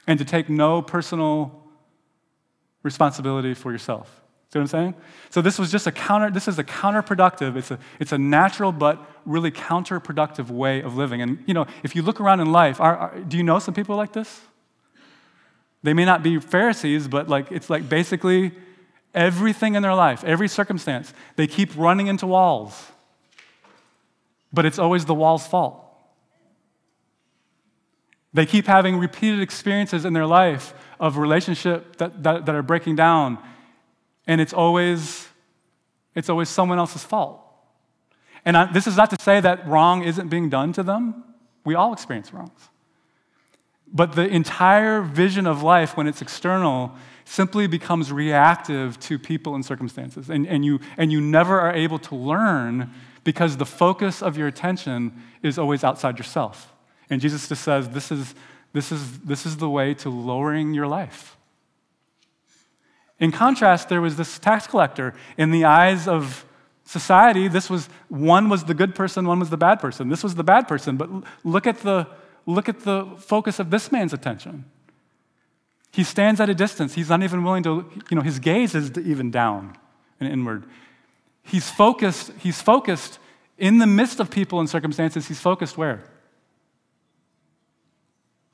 and 0.06 0.18
to 0.18 0.24
take 0.24 0.48
no 0.48 0.80
personal 0.80 1.64
responsibility 2.82 3.54
for 3.54 3.72
yourself. 3.72 4.22
See 4.52 4.59
what 4.59 4.64
I'm 4.64 4.68
saying? 4.68 4.94
So 5.30 5.40
this 5.40 5.59
was 5.59 5.73
just 5.73 5.87
a 5.87 5.92
counter, 5.92 6.30
this 6.30 6.47
is 6.47 6.59
a 6.59 6.64
counterproductive, 6.64 7.56
it's 7.56 7.71
a, 7.71 7.78
it's 7.99 8.12
a 8.12 8.18
natural 8.18 8.71
but 8.71 9.02
really 9.25 9.50
counterproductive 9.50 10.50
way 10.50 10.82
of 10.82 10.94
living. 10.94 11.23
And 11.23 11.42
you 11.47 11.54
know, 11.54 11.66
if 11.82 11.97
you 11.97 12.02
look 12.02 12.21
around 12.21 12.40
in 12.40 12.52
life, 12.52 12.78
are, 12.78 12.94
are, 12.94 13.21
do 13.21 13.38
you 13.38 13.42
know 13.42 13.59
some 13.59 13.73
people 13.73 13.97
like 13.97 14.12
this? 14.12 14.42
They 15.82 15.94
may 15.94 16.04
not 16.04 16.23
be 16.23 16.38
Pharisees, 16.38 17.09
but 17.09 17.30
like 17.30 17.50
it's 17.50 17.71
like 17.71 17.88
basically 17.88 18.52
everything 19.14 19.75
in 19.75 19.82
their 19.82 19.94
life, 19.94 20.23
every 20.23 20.49
circumstance, 20.49 21.14
they 21.37 21.47
keep 21.47 21.75
running 21.75 22.09
into 22.09 22.26
walls. 22.26 22.90
But 24.52 24.66
it's 24.66 24.78
always 24.78 25.06
the 25.06 25.14
wall's 25.14 25.47
fault. 25.47 25.82
They 28.35 28.44
keep 28.44 28.66
having 28.66 28.99
repeated 28.99 29.40
experiences 29.40 30.04
in 30.04 30.12
their 30.12 30.26
life 30.26 30.75
of 31.00 31.16
relationship 31.16 31.97
that, 31.97 32.23
that, 32.23 32.44
that 32.44 32.54
are 32.54 32.62
breaking 32.62 32.97
down, 32.97 33.38
and 34.26 34.41
it's 34.41 34.52
always, 34.52 35.29
it's 36.14 36.29
always 36.29 36.49
someone 36.49 36.79
else's 36.79 37.05
fault. 37.05 37.41
And 38.45 38.57
I, 38.57 38.73
this 38.73 38.87
is 38.87 38.97
not 38.97 39.11
to 39.11 39.17
say 39.23 39.41
that 39.41 39.67
wrong 39.67 40.02
isn't 40.02 40.29
being 40.29 40.49
done 40.49 40.73
to 40.75 40.83
them. 40.83 41.25
We 41.64 41.75
all 41.75 41.93
experience 41.93 42.33
wrongs. 42.33 42.69
But 43.93 44.12
the 44.12 44.26
entire 44.26 45.02
vision 45.02 45.47
of 45.47 45.62
life, 45.62 45.97
when 45.97 46.07
it's 46.07 46.23
external, 46.23 46.93
simply 47.25 47.67
becomes 47.67 48.11
reactive 48.11 48.99
to 49.00 49.19
people 49.19 49.55
and 49.55 49.64
circumstances. 49.64 50.31
And, 50.31 50.47
and, 50.47 50.64
you, 50.64 50.81
and 50.97 51.12
you 51.12 51.21
never 51.21 51.61
are 51.61 51.73
able 51.73 51.99
to 52.00 52.14
learn 52.17 52.91
because 53.23 53.59
the 53.59 53.67
focus 53.67 54.23
of 54.23 54.37
your 54.37 54.49
attention 54.49 55.12
is 55.43 55.59
always 55.59 55.85
outside 55.85 56.19
yourself. 56.19 56.73
And 57.11 57.21
Jesus 57.21 57.49
just 57.49 57.62
says, 57.62 57.91
this 57.91 58.11
is, 58.11 58.35
this 58.73 58.91
is, 58.91 59.21
this 59.21 59.47
is 59.47 59.59
the 59.59 59.69
way 59.69 59.95
to 59.95 60.09
lowering 60.09 60.75
your 60.75 60.87
life. 60.87 61.37
In 63.23 63.31
contrast, 63.31 63.88
there 63.88 64.00
was 64.00 64.17
this 64.17 64.41
tax 64.41 64.67
collector. 64.67 65.14
In 65.38 65.52
the 65.52 65.64
eyes 65.64 66.09
of 66.09 66.45
society, 66.85 67.47
this 67.47 67.71
was 67.71 67.88
one 68.09 68.49
was 68.49 68.64
the 68.64 68.75
good 68.75 68.97
person, 68.97 69.29
one 69.29 69.38
was 69.38 69.49
the 69.49 69.57
bad 69.57 69.79
person. 69.79 70.09
This 70.09 70.25
was 70.25 70.35
the 70.35 70.43
bad 70.43 70.67
person. 70.67 70.97
But 70.97 71.09
look 71.45 71.69
at 71.69 71.79
the, 71.79 72.09
look 72.47 72.69
at 72.69 72.81
the 72.81 73.07
focus 73.19 73.61
of 73.61 73.71
this 73.71 73.93
man's 73.93 74.12
attention. 74.12 74.64
He 75.93 76.02
stands 76.02 76.41
at 76.41 76.50
a 76.50 76.55
distance. 76.55 76.95
He's 76.95 77.11
not 77.11 77.23
even 77.23 77.45
willing 77.45 77.62
to, 77.62 77.88
you 78.11 78.17
know, 78.17 78.23
his 78.23 78.41
gaze 78.41 78.75
is 78.75 78.91
even 78.99 79.31
down 79.31 79.76
and 80.19 80.29
inward. 80.29 80.64
He's 81.45 81.71
focused, 81.71 82.33
he's 82.41 82.61
focused 82.61 83.21
in 83.57 83.79
the 83.79 83.87
midst 83.87 84.19
of 84.19 84.33
people 84.33 84.59
and 84.59 84.69
circumstances, 84.69 85.29
he's 85.29 85.41
focused 85.41 85.79
where? 85.79 86.02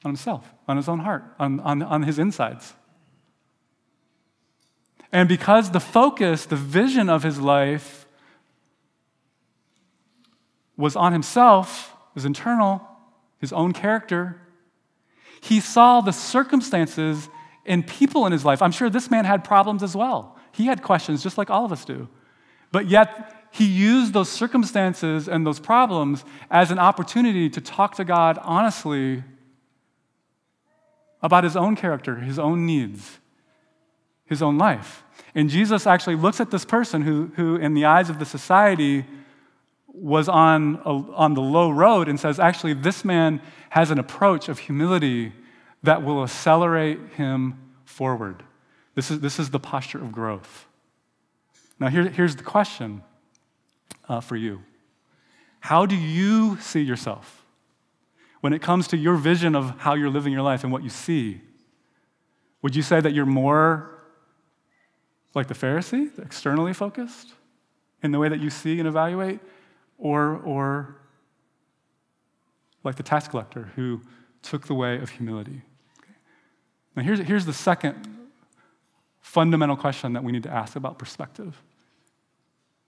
On 0.05 0.11
himself, 0.11 0.53
on 0.69 0.77
his 0.77 0.91
own 0.91 0.99
heart, 0.99 1.25
on, 1.39 1.59
on, 1.61 1.83
on 1.83 2.03
his 2.03 2.19
insides. 2.19 2.75
And 5.13 5.29
because 5.29 5.71
the 5.71 5.81
focus, 5.81 6.45
the 6.45 6.57
vision 6.57 7.09
of 7.09 7.23
his 7.23 7.41
life 7.41 8.07
was 10.77 10.97
on 10.97 11.13
himself, 11.13 11.95
was 12.15 12.25
internal, 12.25 12.87
his 13.39 13.53
own 13.53 13.73
character, 13.73 14.41
he 15.41 15.61
saw 15.61 16.01
the 16.01 16.13
circumstances 16.13 17.29
and 17.65 17.87
people 17.87 18.27
in 18.27 18.33
his 18.33 18.45
life. 18.45 18.63
I'm 18.63 18.73
sure 18.73 18.91
this 18.91 19.11
man 19.11 19.25
had 19.25 19.45
problems 19.45 19.83
as 19.83 19.95
well. 19.95 20.37
He 20.53 20.67
had 20.67 20.83
questions 20.83 21.23
just 21.23 21.39
like 21.39 21.51
all 21.51 21.65
of 21.65 21.73
us 21.73 21.85
do. 21.85 22.09
But 22.73 22.89
yet, 22.89 23.35
he 23.51 23.65
used 23.65 24.13
those 24.13 24.29
circumstances 24.29 25.29
and 25.29 25.47
those 25.47 25.59
problems 25.59 26.25
as 26.51 26.71
an 26.71 26.79
opportunity 26.79 27.49
to 27.51 27.61
talk 27.61 27.95
to 27.97 28.05
God 28.05 28.39
honestly 28.43 29.25
about 31.23 31.45
his 31.45 31.57
own 31.57 31.75
character, 31.77 32.17
his 32.17 32.39
own 32.39 32.67
needs, 32.67 33.19
his 34.29 34.43
own 34.43 34.59
life. 34.59 35.03
And 35.35 35.51
Jesus 35.51 35.87
actually 35.87 36.17
looks 36.17 36.41
at 36.41 36.51
this 36.51 36.65
person 36.65 37.03
who, 37.03 37.31
who 37.37 37.57
in 37.57 37.75
the 37.75 37.85
eyes 37.85 38.11
of 38.11 38.19
the 38.19 38.25
society, 38.25 39.05
was 40.01 40.29
on, 40.29 40.81
a, 40.85 40.91
on 41.15 41.35
the 41.35 41.41
low 41.41 41.71
road 41.71 42.09
and 42.09 42.19
says, 42.21 42.39
actually, 42.39 42.73
this 42.73 43.05
man 43.05 43.41
has 43.71 43.91
an 43.91 43.99
approach 43.99 44.49
of 44.49 44.59
humility 44.61 45.33
that 45.83 46.03
will 46.05 46.23
accelerate 46.23 46.99
him 47.17 47.59
forward. 47.85 48.43
This 48.95 49.11
is, 49.11 49.21
this 49.21 49.39
is 49.39 49.51
the 49.51 49.61
posture 49.61 49.99
of 49.99 50.13
growth. 50.13 50.67
Now, 51.81 51.89
here, 51.89 52.09
here's 52.09 52.37
the 52.37 52.43
question 52.43 53.03
uh, 54.09 54.21
for 54.21 54.37
you 54.37 54.63
How 55.61 55.87
do 55.87 55.97
you 55.97 56.59
see 56.61 56.81
yourself 56.81 57.45
when 58.41 58.53
it 58.53 58.63
comes 58.63 58.89
to 58.89 58.97
your 58.97 59.17
vision 59.17 59.55
of 59.55 59.79
how 59.79 59.95
you're 59.95 60.11
living 60.11 60.33
your 60.33 60.43
life 60.43 60.65
and 60.65 60.73
what 60.73 60.83
you 60.83 60.91
see? 60.91 61.41
Would 62.63 62.75
you 62.75 62.83
say 62.83 63.01
that 63.01 63.15
you're 63.15 63.27
more 63.27 63.98
like 65.35 65.47
the 65.47 65.55
Pharisee, 65.55 66.19
externally 66.19 66.73
focused 66.73 67.35
in 68.03 68.13
the 68.13 68.19
way 68.19 68.29
that 68.29 68.41
you 68.41 68.51
see 68.51 68.79
and 68.79 68.89
evaluate? 68.89 69.41
or, 69.99 70.37
or 70.45 70.97
like 72.85 72.95
the 72.95 73.03
tax 73.03 73.29
collector 73.29 73.71
who 73.77 74.01
took 74.43 74.67
the 74.67 74.75
way 74.75 74.99
of 74.99 75.11
humility. 75.11 75.63
Okay. 75.99 76.15
Now, 76.97 77.03
here's, 77.03 77.19
here's 77.19 77.45
the 77.45 77.53
second 77.53 78.17
fundamental 79.21 79.77
question 79.77 80.15
that 80.15 80.25
we 80.25 80.33
need 80.33 80.45
to 80.45 80.51
ask 80.51 80.77
about 80.77 80.99
perspective 80.99 81.61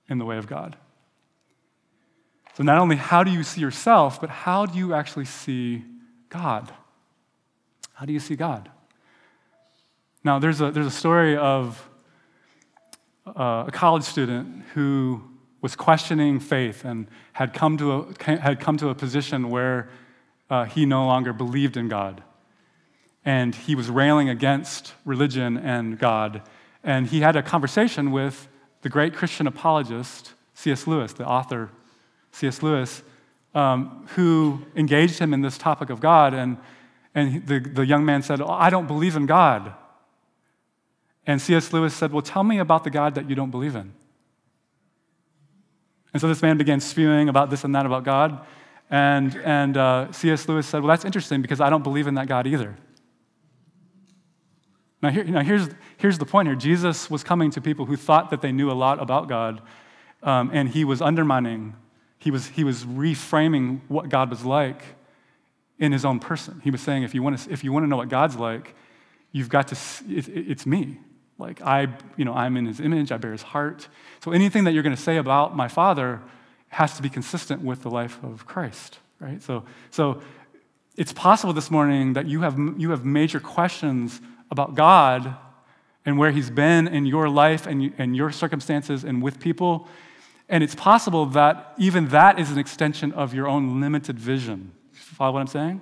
in 0.09 0.19
the 0.19 0.25
way 0.25 0.39
of 0.39 0.47
God. 0.47 0.77
So, 2.55 2.63
not 2.63 2.79
only 2.79 2.97
how 2.97 3.23
do 3.25 3.31
you 3.31 3.43
see 3.43 3.61
yourself, 3.61 4.21
but 4.21 4.31
how 4.31 4.67
do 4.67 4.79
you 4.79 4.95
actually 4.95 5.25
see 5.25 5.85
God? 6.29 6.73
How 7.93 8.07
do 8.07 8.13
you 8.13 8.21
see 8.21 8.37
God? 8.37 8.71
Now, 10.25 10.39
there's 10.39 10.61
a, 10.61 10.71
there's 10.71 10.87
a 10.87 10.91
story 10.91 11.37
of 11.37 11.89
uh, 13.37 13.65
a 13.69 13.71
college 13.71 14.05
student 14.05 14.63
who 14.75 15.23
was 15.61 15.77
questioning 15.77 16.41
faith 16.41 16.85
and 16.85 17.07
had 17.33 17.53
come 17.53 17.77
to 17.79 17.93
a, 17.93 18.37
had 18.39 18.61
come 18.61 18.77
to 18.79 18.89
a 18.89 18.95
position 18.95 19.51
where 19.51 19.89
uh, 20.49 20.65
he 20.65 20.87
no 20.87 21.07
longer 21.07 21.33
believed 21.33 21.77
in 21.77 21.89
God. 21.89 22.23
And 23.25 23.55
he 23.55 23.75
was 23.75 23.91
railing 23.91 24.29
against 24.29 24.95
religion 25.05 25.57
and 25.57 25.99
God. 25.99 26.43
And 26.83 27.07
he 27.07 27.21
had 27.21 27.37
a 27.37 27.43
conversation 27.43 28.11
with 28.11 28.49
the 28.83 28.89
great 28.89 29.15
Christian 29.15 29.47
apologist, 29.47 30.33
C.S. 30.55 30.87
Lewis, 30.87 31.13
the 31.13 31.27
author, 31.27 31.71
C.S. 32.33 32.63
Lewis, 32.63 33.03
um, 33.55 34.07
who 34.15 34.65
engaged 34.75 35.19
him 35.19 35.35
in 35.35 35.43
this 35.43 35.59
topic 35.59 35.91
of 35.91 36.01
God. 36.01 36.33
And, 36.33 36.57
and 37.15 37.47
the, 37.47 37.61
the 37.61 37.85
young 37.85 38.05
man 38.05 38.23
said, 38.23 38.41
oh, 38.41 38.49
I 38.49 38.71
don't 38.71 38.87
believe 38.87 39.17
in 39.17 39.27
God. 39.27 39.75
And 41.31 41.41
C.S. 41.41 41.73
Lewis 41.73 41.95
said, 41.95 42.13
Well, 42.13 42.23
tell 42.23 42.43
me 42.43 42.59
about 42.59 42.83
the 42.83 42.91
God 42.91 43.15
that 43.15 43.31
you 43.31 43.37
don't 43.37 43.53
believe 43.53 43.77
in. 43.77 43.93
And 46.13 46.21
so 46.21 46.27
this 46.27 46.43
man 46.43 46.59
began 46.59 46.81
spewing 46.81 47.29
about 47.29 47.51
this 47.51 47.63
and 47.63 47.73
that 47.77 47.87
about 47.87 48.03
God. 48.03 48.45
And, 48.91 49.37
and 49.45 49.77
uh, 49.77 50.11
C.S. 50.11 50.49
Lewis 50.49 50.67
said, 50.67 50.83
Well, 50.83 50.89
that's 50.89 51.05
interesting 51.05 51.41
because 51.41 51.61
I 51.61 51.71
don't 51.71 51.85
believe 51.85 52.09
in 52.09 52.15
that 52.15 52.27
God 52.27 52.49
either. 52.49 52.77
Now, 55.01 55.11
here, 55.11 55.23
now 55.23 55.43
here's, 55.43 55.69
here's 55.99 56.19
the 56.19 56.27
point 56.27 56.49
here 56.49 56.57
Jesus 56.57 57.09
was 57.09 57.23
coming 57.23 57.53
to 57.53 57.61
people 57.61 57.87
who 57.87 57.97
thought 57.97 58.31
that 58.31 58.41
they 58.41 58.51
knew 58.51 58.69
a 58.69 58.75
lot 58.75 59.01
about 59.01 59.29
God, 59.29 59.63
um, 60.25 60.51
and 60.53 60.69
he 60.69 60.85
was 60.85 61.01
undermining, 61.01 61.77
he 62.19 62.33
was, 62.33 62.49
he 62.49 62.65
was 62.65 62.85
reframing 62.85 63.83
what 63.87 64.09
God 64.09 64.31
was 64.31 64.45
like 64.45 64.83
in 65.79 65.93
his 65.93 66.05
own 66.05 66.19
person. 66.19 66.61
He 66.65 66.73
was 66.73 66.81
saying, 66.81 67.05
If 67.05 67.15
you 67.15 67.23
want 67.23 67.39
to, 67.39 67.53
if 67.53 67.63
you 67.63 67.73
want 67.73 67.85
to 67.85 67.89
know 67.89 67.99
what 67.99 68.09
God's 68.09 68.35
like, 68.35 68.75
you've 69.31 69.49
got 69.49 69.69
to, 69.69 69.77
it, 70.09 70.27
it's 70.27 70.67
me. 70.67 70.99
Like 71.41 71.63
I, 71.63 71.89
you 72.17 72.25
know, 72.25 72.35
I'm 72.35 72.57
in 72.57 72.67
his 72.67 72.81
image, 72.81 73.11
I 73.11 73.17
bear 73.17 73.33
his 73.33 73.43
heart. 73.43 73.89
So 74.23 74.31
anything 74.31 74.65
that 74.65 74.73
you're 74.73 74.83
going 74.83 74.95
to 74.95 75.03
say 75.03 75.17
about 75.17 75.57
my 75.57 75.69
father 75.69 76.21
has 76.69 76.95
to 76.97 77.03
be 77.03 77.09
consistent 77.09 77.63
with 77.63 77.83
the 77.83 77.91
life 77.91 78.23
of 78.23 78.47
Christ, 78.47 78.99
right? 79.19 79.43
So, 79.43 79.65
so 79.91 80.21
it's 80.97 81.13
possible 81.13 81.53
this 81.53 81.71
morning 81.71 82.13
that 82.13 82.27
you 82.27 82.43
have, 82.43 82.59
you 82.77 82.91
have 82.91 83.05
major 83.05 83.41
questions 83.41 84.21
about 84.51 84.75
God 84.75 85.35
and 86.05 86.19
where 86.19 86.31
he's 86.31 86.51
been 86.51 86.87
in 86.89 87.07
your 87.07 87.29
life 87.29 87.67
and, 87.67 87.93
and 87.99 88.17
your 88.17 88.31
circumstances 88.31 89.03
and 89.05 89.23
with 89.23 89.41
people. 89.41 89.89
And 90.49 90.63
it's 90.63 90.75
possible 90.75 91.27
that 91.27 91.75
even 91.79 92.09
that 92.09 92.39
is 92.39 92.51
an 92.51 92.59
extension 92.59 93.13
of 93.13 93.35
your 93.35 93.49
own 93.49 93.81
limited 93.81 94.19
vision. 94.19 94.73
Follow 94.93 95.33
what 95.33 95.41
I'm 95.41 95.47
saying? 95.47 95.81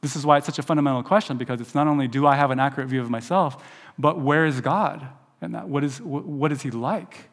This 0.00 0.16
is 0.16 0.24
why 0.24 0.38
it's 0.38 0.46
such 0.46 0.58
a 0.58 0.62
fundamental 0.62 1.02
question 1.02 1.36
because 1.36 1.60
it's 1.60 1.74
not 1.74 1.86
only 1.86 2.08
do 2.08 2.26
I 2.26 2.34
have 2.36 2.50
an 2.50 2.58
accurate 2.58 2.88
view 2.88 3.00
of 3.00 3.10
myself, 3.10 3.62
but 4.00 4.20
where 4.20 4.46
is 4.46 4.60
God? 4.60 5.06
And 5.40 5.54
that, 5.54 5.68
what, 5.68 5.84
is, 5.84 6.00
what 6.00 6.52
is 6.52 6.62
he 6.62 6.70
like? 6.70 7.30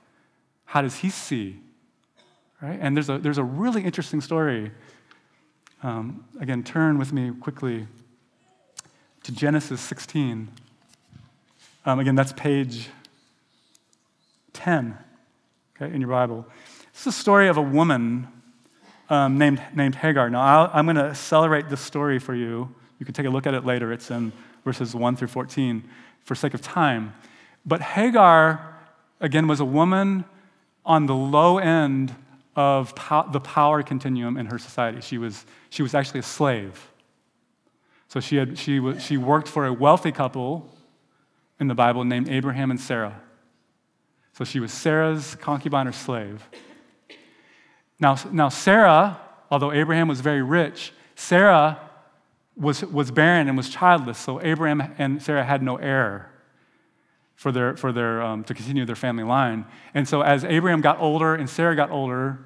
How 0.65 0.81
does 0.81 0.97
he 0.97 1.09
see? 1.09 1.59
Right? 2.61 2.77
And 2.81 2.95
there's 2.95 3.09
a, 3.09 3.17
there's 3.17 3.37
a 3.37 3.43
really 3.43 3.83
interesting 3.83 4.21
story. 4.21 4.71
Um, 5.83 6.25
again, 6.39 6.63
turn 6.63 6.97
with 6.97 7.13
me 7.13 7.31
quickly 7.39 7.87
to 9.23 9.31
Genesis 9.31 9.79
16. 9.81 10.49
Um, 11.85 11.99
again, 11.99 12.15
that's 12.15 12.33
page 12.33 12.89
10 14.53 14.97
okay, 15.75 15.93
in 15.93 16.01
your 16.01 16.09
Bible. 16.09 16.45
This 16.93 17.01
is 17.01 17.07
a 17.07 17.11
story 17.11 17.47
of 17.47 17.57
a 17.57 17.61
woman 17.61 18.27
um, 19.09 19.37
named, 19.37 19.61
named 19.73 19.95
Hagar. 19.95 20.29
Now, 20.29 20.65
i 20.65 20.79
am 20.79 20.85
going 20.85 20.95
to 20.95 21.03
accelerate 21.03 21.69
this 21.69 21.81
story 21.81 22.19
for 22.19 22.33
you. 22.33 22.73
You 22.99 23.05
can 23.05 23.13
take 23.13 23.25
a 23.25 23.29
look 23.29 23.45
at 23.45 23.53
it 23.53 23.65
later. 23.65 23.93
It's 23.93 24.09
in 24.09 24.33
verses 24.65 24.95
1 24.95 25.15
through 25.15 25.27
14 25.27 25.87
for 26.23 26.35
sake 26.35 26.53
of 26.53 26.61
time. 26.61 27.13
But 27.65 27.81
Hagar, 27.81 28.79
again, 29.19 29.47
was 29.47 29.59
a 29.59 29.65
woman 29.65 30.25
on 30.85 31.05
the 31.05 31.15
low 31.15 31.57
end 31.57 32.15
of 32.55 32.95
po- 32.95 33.27
the 33.31 33.39
power 33.39 33.83
continuum 33.83 34.37
in 34.37 34.47
her 34.47 34.57
society. 34.57 35.01
She 35.01 35.17
was, 35.17 35.45
she 35.69 35.83
was 35.83 35.93
actually 35.93 36.21
a 36.21 36.23
slave. 36.23 36.91
So 38.07 38.19
she, 38.19 38.37
had, 38.37 38.57
she, 38.57 38.79
was, 38.79 39.03
she 39.03 39.17
worked 39.17 39.47
for 39.47 39.65
a 39.65 39.73
wealthy 39.73 40.11
couple 40.11 40.67
in 41.59 41.67
the 41.67 41.75
Bible 41.75 42.03
named 42.03 42.29
Abraham 42.29 42.71
and 42.71 42.79
Sarah. 42.79 43.21
So 44.33 44.45
she 44.45 44.59
was 44.59 44.71
Sarah's 44.71 45.35
concubine 45.35 45.87
or 45.87 45.91
slave. 45.91 46.47
Now, 47.99 48.17
now 48.31 48.49
Sarah, 48.49 49.19
although 49.49 49.71
Abraham 49.71 50.07
was 50.07 50.21
very 50.21 50.43
rich, 50.43 50.93
Sarah 51.15 51.79
was, 52.59 52.83
was 52.85 53.11
barren 53.11 53.47
and 53.47 53.55
was 53.55 53.69
childless, 53.69 54.17
so 54.17 54.41
Abraham 54.41 54.93
and 54.97 55.21
Sarah 55.21 55.43
had 55.43 55.61
no 55.61 55.77
heir 55.77 56.31
for 57.35 57.51
their, 57.51 57.77
for 57.77 57.91
their, 57.91 58.21
um, 58.21 58.43
to 58.45 58.53
continue 58.53 58.83
their 58.83 58.95
family 58.95 59.23
line. 59.23 59.65
And 59.93 60.07
so 60.07 60.21
as 60.21 60.43
Abraham 60.43 60.81
got 60.81 60.99
older 60.99 61.35
and 61.35 61.47
Sarah 61.47 61.75
got 61.75 61.91
older, 61.91 62.39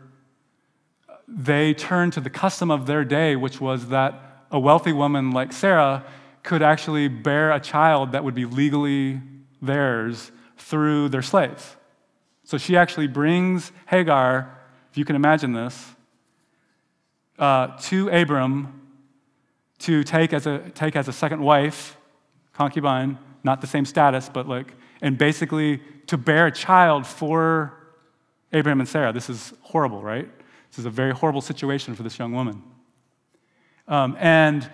they 1.28 1.74
turned 1.74 2.12
to 2.14 2.20
the 2.20 2.30
custom 2.30 2.70
of 2.70 2.88
their 2.88 3.06
day, 3.06 3.38
which 3.38 3.62
was 3.62 3.88
that 3.88 4.46
a 4.52 4.60
wealthy 4.60 4.92
woman 4.92 5.32
like 5.32 5.54
Sarah 5.54 6.04
could 6.44 6.62
actually 6.62 7.08
bear 7.08 7.52
a 7.52 7.60
child 7.60 8.12
that 8.12 8.24
would 8.24 8.36
be 8.36 8.46
legally 8.46 9.22
theirs 9.62 10.32
through 10.58 11.08
their 11.08 11.22
slaves. 11.22 11.78
So 12.44 12.58
she 12.58 12.76
actually 12.76 13.08
brings 13.08 13.72
Hagar, 13.86 14.60
if 14.92 14.98
you 14.98 15.06
can 15.06 15.16
imagine 15.16 15.54
this, 15.54 15.96
uh, 17.40 17.78
to 17.84 18.10
Abram 18.10 18.81
to 19.82 20.04
take 20.04 20.34
as, 20.34 20.48
a, 20.48 20.70
take 20.72 20.96
as 20.96 21.08
a 21.08 21.14
second 21.14 21.42
wife, 21.42 21.98
concubine, 22.54 23.18
not 23.44 23.62
the 23.62 23.68
same 23.68 23.86
status, 23.86 24.30
but 24.30 24.48
like, 24.48 24.74
and 25.02 25.18
basically 25.18 25.82
to 26.08 26.18
bear 26.18 26.48
a 26.48 26.52
child 26.52 27.08
for 27.08 27.74
Abraham 28.54 28.80
and 28.80 28.88
Sarah. 28.88 29.12
This 29.12 29.30
is 29.30 29.54
horrible, 29.62 30.02
right? 30.02 30.30
This 30.70 30.80
is 30.80 30.86
a 30.86 30.90
very 30.90 31.14
horrible 31.14 31.42
situation 31.42 31.96
for 31.96 32.04
this 32.04 32.20
young 32.20 32.34
woman. 32.34 32.62
Um, 33.88 34.16
and 34.20 34.70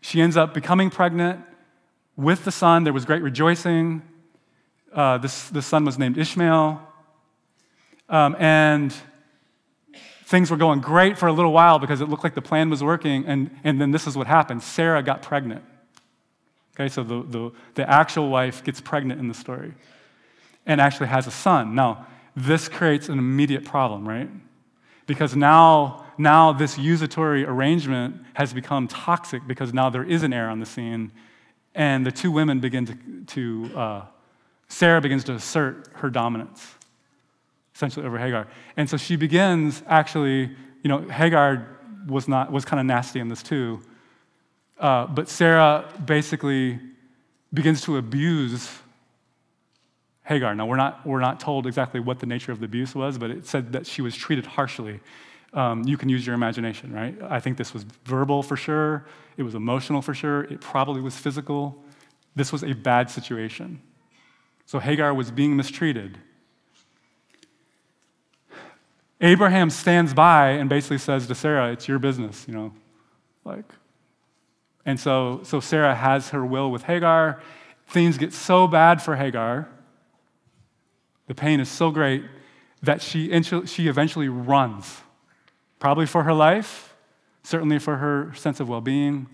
she 0.00 0.20
ends 0.20 0.36
up 0.36 0.54
becoming 0.54 0.90
pregnant 0.90 1.44
with 2.16 2.44
the 2.44 2.52
son. 2.52 2.84
There 2.84 2.92
was 2.92 3.04
great 3.04 3.22
rejoicing. 3.22 4.02
Uh, 4.92 5.18
this, 5.18 5.48
this 5.50 5.66
son 5.66 5.84
was 5.84 5.98
named 5.98 6.16
Ishmael. 6.16 6.80
Um, 8.08 8.36
and 8.38 8.94
things 10.28 10.50
were 10.50 10.58
going 10.58 10.78
great 10.78 11.16
for 11.16 11.26
a 11.26 11.32
little 11.32 11.52
while 11.52 11.78
because 11.78 12.02
it 12.02 12.08
looked 12.10 12.22
like 12.22 12.34
the 12.34 12.42
plan 12.42 12.68
was 12.68 12.84
working. 12.84 13.24
And, 13.24 13.50
and 13.64 13.80
then 13.80 13.92
this 13.92 14.06
is 14.06 14.14
what 14.14 14.26
happened 14.26 14.62
Sarah 14.62 15.02
got 15.02 15.22
pregnant. 15.22 15.64
Okay, 16.74 16.90
so 16.90 17.02
the, 17.02 17.22
the, 17.22 17.52
the 17.74 17.90
actual 17.90 18.28
wife 18.28 18.62
gets 18.62 18.78
pregnant 18.78 19.20
in 19.20 19.28
the 19.28 19.34
story 19.34 19.72
and 20.66 20.82
actually 20.82 21.06
has 21.06 21.26
a 21.26 21.30
son. 21.30 21.74
Now, 21.74 22.06
this 22.36 22.68
creates 22.68 23.08
an 23.08 23.18
immediate 23.18 23.64
problem, 23.64 24.06
right? 24.06 24.28
Because 25.06 25.34
now, 25.34 26.04
now 26.18 26.52
this 26.52 26.76
usatory 26.76 27.48
arrangement 27.48 28.16
has 28.34 28.52
become 28.52 28.86
toxic 28.86 29.46
because 29.46 29.72
now 29.72 29.88
there 29.88 30.04
is 30.04 30.22
an 30.22 30.34
heir 30.34 30.50
on 30.50 30.60
the 30.60 30.66
scene, 30.66 31.10
and 31.74 32.04
the 32.04 32.12
two 32.12 32.30
women 32.30 32.60
begin 32.60 32.84
to, 32.84 32.96
to 33.26 33.76
uh, 33.76 34.02
Sarah 34.68 35.00
begins 35.00 35.24
to 35.24 35.32
assert 35.32 35.88
her 35.94 36.10
dominance, 36.10 36.74
essentially 37.78 38.04
over 38.04 38.18
Hagar. 38.18 38.48
And 38.76 38.90
so 38.90 38.96
she 38.96 39.14
begins 39.14 39.84
actually, 39.86 40.50
you 40.82 40.88
know, 40.88 40.98
Hagar 41.08 41.78
was 42.08 42.26
not 42.26 42.50
was 42.50 42.64
kind 42.64 42.80
of 42.80 42.86
nasty 42.86 43.20
in 43.20 43.28
this 43.28 43.40
too, 43.40 43.80
uh, 44.80 45.06
but 45.06 45.28
Sarah 45.28 45.84
basically 46.04 46.80
begins 47.54 47.80
to 47.82 47.96
abuse 47.96 48.68
Hagar. 50.24 50.56
Now, 50.56 50.66
we're 50.66 50.76
not, 50.76 51.06
we're 51.06 51.20
not 51.20 51.38
told 51.38 51.68
exactly 51.68 52.00
what 52.00 52.18
the 52.18 52.26
nature 52.26 52.50
of 52.50 52.58
the 52.58 52.64
abuse 52.64 52.96
was, 52.96 53.16
but 53.16 53.30
it 53.30 53.46
said 53.46 53.72
that 53.72 53.86
she 53.86 54.02
was 54.02 54.16
treated 54.16 54.44
harshly. 54.44 54.98
Um, 55.52 55.84
you 55.84 55.96
can 55.96 56.08
use 56.08 56.26
your 56.26 56.34
imagination, 56.34 56.92
right? 56.92 57.16
I 57.30 57.38
think 57.38 57.58
this 57.58 57.72
was 57.72 57.84
verbal 58.04 58.42
for 58.42 58.56
sure, 58.56 59.06
it 59.36 59.44
was 59.44 59.54
emotional 59.54 60.02
for 60.02 60.14
sure, 60.14 60.42
it 60.44 60.60
probably 60.60 61.00
was 61.00 61.16
physical. 61.16 61.80
This 62.34 62.52
was 62.52 62.64
a 62.64 62.72
bad 62.72 63.08
situation. 63.08 63.80
So 64.66 64.80
Hagar 64.80 65.14
was 65.14 65.30
being 65.30 65.56
mistreated. 65.56 66.18
Abraham 69.20 69.70
stands 69.70 70.14
by 70.14 70.50
and 70.50 70.68
basically 70.68 70.98
says 70.98 71.26
to 71.26 71.34
Sarah, 71.34 71.72
It's 71.72 71.88
your 71.88 71.98
business, 71.98 72.44
you 72.46 72.54
know, 72.54 72.72
like. 73.44 73.64
And 74.84 74.98
so, 74.98 75.40
so 75.42 75.60
Sarah 75.60 75.94
has 75.94 76.30
her 76.30 76.44
will 76.46 76.70
with 76.70 76.84
Hagar. 76.84 77.42
Things 77.88 78.16
get 78.16 78.32
so 78.32 78.66
bad 78.68 79.02
for 79.02 79.16
Hagar 79.16 79.68
the 81.28 81.34
pain 81.34 81.60
is 81.60 81.68
so 81.68 81.90
great 81.90 82.24
that 82.82 83.02
she, 83.02 83.40
she 83.42 83.86
eventually 83.86 84.28
runs, 84.28 85.02
probably 85.78 86.06
for 86.06 86.24
her 86.24 86.32
life, 86.32 86.96
certainly 87.42 87.78
for 87.78 87.98
her 87.98 88.32
sense 88.34 88.60
of 88.60 88.68
well 88.68 88.80
being. 88.80 89.28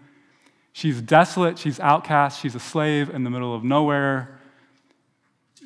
She's 0.73 1.01
desolate, 1.01 1.57
she's 1.57 1.79
outcast, 1.79 2.41
she's 2.41 2.57
a 2.57 2.61
slave 2.61 3.11
in 3.11 3.23
the 3.23 3.31
middle 3.31 3.55
of 3.55 3.63
nowhere. 3.63 4.41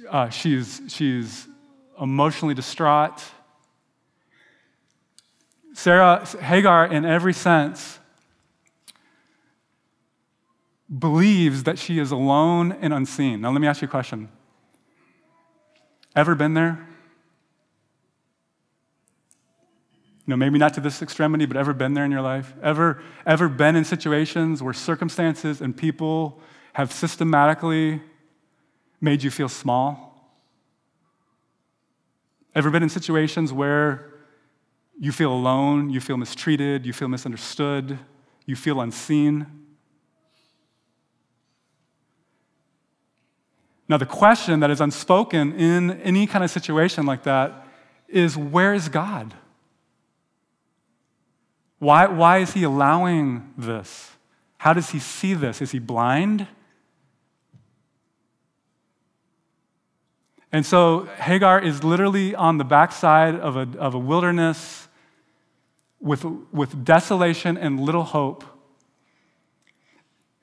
Uh, 0.09 0.28
she's, 0.28 0.83
she's 0.88 1.48
emotionally 2.00 2.54
distraught. 2.54 3.22
Sarah, 5.79 6.27
Hagar, 6.41 6.93
in 6.93 7.05
every 7.05 7.33
sense, 7.33 8.01
believes 10.99 11.62
that 11.62 11.79
she 11.79 12.01
is 12.01 12.11
alone 12.11 12.73
and 12.81 12.93
unseen. 12.93 13.41
Now, 13.41 13.53
let 13.53 13.61
me 13.61 13.69
ask 13.69 13.81
you 13.81 13.87
a 13.87 13.88
question 13.88 14.29
Ever 16.17 16.35
been 16.35 16.55
there? 16.55 16.85
You 20.27 20.33
know, 20.33 20.37
maybe 20.37 20.59
not 20.59 20.75
to 20.75 20.81
this 20.81 21.01
extremity, 21.01 21.47
but 21.47 21.57
ever 21.57 21.73
been 21.73 21.95
there 21.95 22.05
in 22.05 22.11
your 22.11 22.23
life? 22.23 22.53
Ever, 22.61 23.01
ever 23.25 23.49
been 23.49 23.77
in 23.77 23.85
situations 23.85 24.61
where 24.61 24.75
circumstances 24.75 25.61
and 25.61 25.77
people 25.77 26.41
have 26.73 26.91
systematically 26.91 28.03
made 29.01 29.23
you 29.23 29.31
feel 29.31 29.49
small? 29.49 30.29
Ever 32.53 32.69
been 32.69 32.83
in 32.83 32.88
situations 32.88 33.53
where 33.53 34.08
you 34.99 35.13
feel 35.13 35.33
alone, 35.33 35.91
you 35.91 36.01
feel 36.01 36.17
mistreated, 36.17 36.85
you 36.85 36.93
feel 36.93 37.09
misunderstood, 37.09 37.99
you 38.47 38.57
feel 38.57 38.81
unseen? 38.81 39.47
Now, 43.89 43.97
the 43.97 44.07
question 44.07 44.61
that 44.61 44.71
is 44.71 44.81
unspoken 44.81 45.55
in 45.55 45.93
any 46.03 46.27
kind 46.27 46.45
of 46.45 46.51
situation 46.51 47.07
like 47.07 47.23
that 47.23 47.67
is 48.09 48.37
where 48.37 48.75
is 48.75 48.89
God? 48.89 49.35
Why, 51.79 52.07
why 52.07 52.39
is 52.39 52.53
he 52.53 52.65
allowing 52.65 53.55
this? 53.57 54.11
How 54.59 54.73
does 54.73 54.91
he 54.91 54.99
see 54.99 55.33
this? 55.33 55.63
Is 55.63 55.71
he 55.71 55.79
blind? 55.79 56.47
And 60.51 60.67
so 60.67 61.05
Hagar 61.19 61.61
is 61.61 61.85
literally 61.85 62.35
on 62.35 62.59
the 62.59 62.65
backside 62.65 63.37
of 63.37 63.57
a, 63.57 63.69
of 63.79 63.95
a 63.95 63.99
wilderness 63.99 64.88
with, 66.01 66.25
with 66.25 66.85
desolation 66.85 67.57
and 67.57 67.81
little 67.81 68.05
hope. 68.05 68.45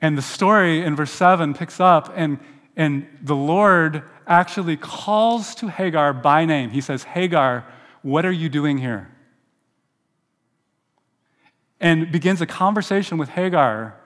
And 0.01 0.17
the 0.17 0.21
story 0.21 0.81
in 0.81 0.95
verse 0.95 1.11
7 1.11 1.53
picks 1.53 1.79
up 1.79 2.11
and 2.15 2.39
and 2.75 3.07
the 3.21 3.35
Lord 3.35 4.03
actually 4.27 4.77
calls 4.77 5.55
to 5.55 5.67
Hagar 5.67 6.13
by 6.13 6.45
name. 6.45 6.71
He 6.71 6.81
says, 6.81 7.03
Hagar, 7.03 7.65
what 8.01 8.25
are 8.25 8.31
you 8.31 8.49
doing 8.49 8.77
here? 8.77 9.11
And 11.79 12.11
begins 12.11 12.41
a 12.41 12.45
conversation 12.45 13.17
with 13.17 13.29
Hagar 13.29 13.99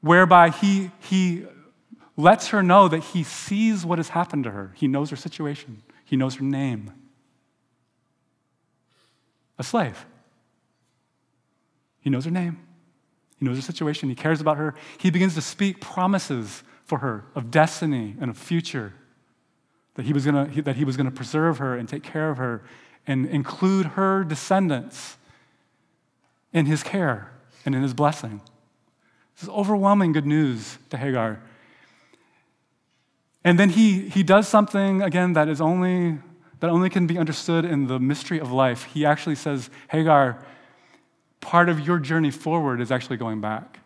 whereby 0.00 0.50
he, 0.50 0.90
he 1.00 1.44
lets 2.16 2.48
her 2.48 2.62
know 2.62 2.88
that 2.88 3.00
he 3.00 3.22
sees 3.22 3.84
what 3.84 3.98
has 3.98 4.10
happened 4.10 4.44
to 4.44 4.50
her. 4.50 4.72
He 4.76 4.88
knows 4.88 5.10
her 5.10 5.16
situation, 5.16 5.82
he 6.04 6.16
knows 6.16 6.36
her 6.36 6.44
name. 6.44 6.92
A 9.58 9.64
slave. 9.64 10.06
He 12.00 12.10
knows 12.10 12.24
her 12.24 12.30
name. 12.30 12.58
He 13.38 13.44
knows 13.44 13.56
her 13.56 13.62
situation. 13.62 14.08
He 14.08 14.14
cares 14.14 14.40
about 14.40 14.56
her. 14.56 14.74
He 14.98 15.10
begins 15.10 15.34
to 15.34 15.42
speak 15.42 15.80
promises 15.80 16.62
for 16.84 16.98
her 16.98 17.24
of 17.34 17.50
destiny 17.50 18.16
and 18.20 18.30
a 18.30 18.34
future, 18.34 18.94
that 19.94 20.06
he 20.06 20.12
was 20.12 20.24
to, 20.24 20.62
that 20.64 20.76
he 20.76 20.84
was 20.84 20.96
to 20.96 21.10
preserve 21.10 21.58
her 21.58 21.76
and 21.76 21.88
take 21.88 22.02
care 22.02 22.30
of 22.30 22.38
her 22.38 22.62
and 23.06 23.26
include 23.26 23.86
her 23.86 24.24
descendants 24.24 25.16
in 26.52 26.66
his 26.66 26.82
care 26.82 27.30
and 27.64 27.74
in 27.74 27.82
his 27.82 27.94
blessing. 27.94 28.40
This 29.34 29.44
is 29.44 29.48
overwhelming 29.50 30.12
good 30.12 30.26
news 30.26 30.78
to 30.90 30.96
Hagar. 30.96 31.40
And 33.44 33.58
then 33.58 33.70
he, 33.70 34.08
he 34.08 34.22
does 34.22 34.48
something, 34.48 35.00
again, 35.00 35.34
that 35.34 35.48
is 35.48 35.60
only, 35.60 36.18
that 36.60 36.70
only 36.70 36.90
can 36.90 37.06
be 37.06 37.18
understood 37.18 37.64
in 37.64 37.86
the 37.86 37.98
mystery 37.98 38.38
of 38.40 38.50
life. 38.50 38.84
He 38.84 39.06
actually 39.06 39.36
says, 39.36 39.70
Hagar, 39.90 40.44
part 41.40 41.68
of 41.68 41.80
your 41.80 41.98
journey 41.98 42.30
forward 42.30 42.80
is 42.80 42.90
actually 42.90 43.16
going 43.16 43.40
back. 43.40 43.80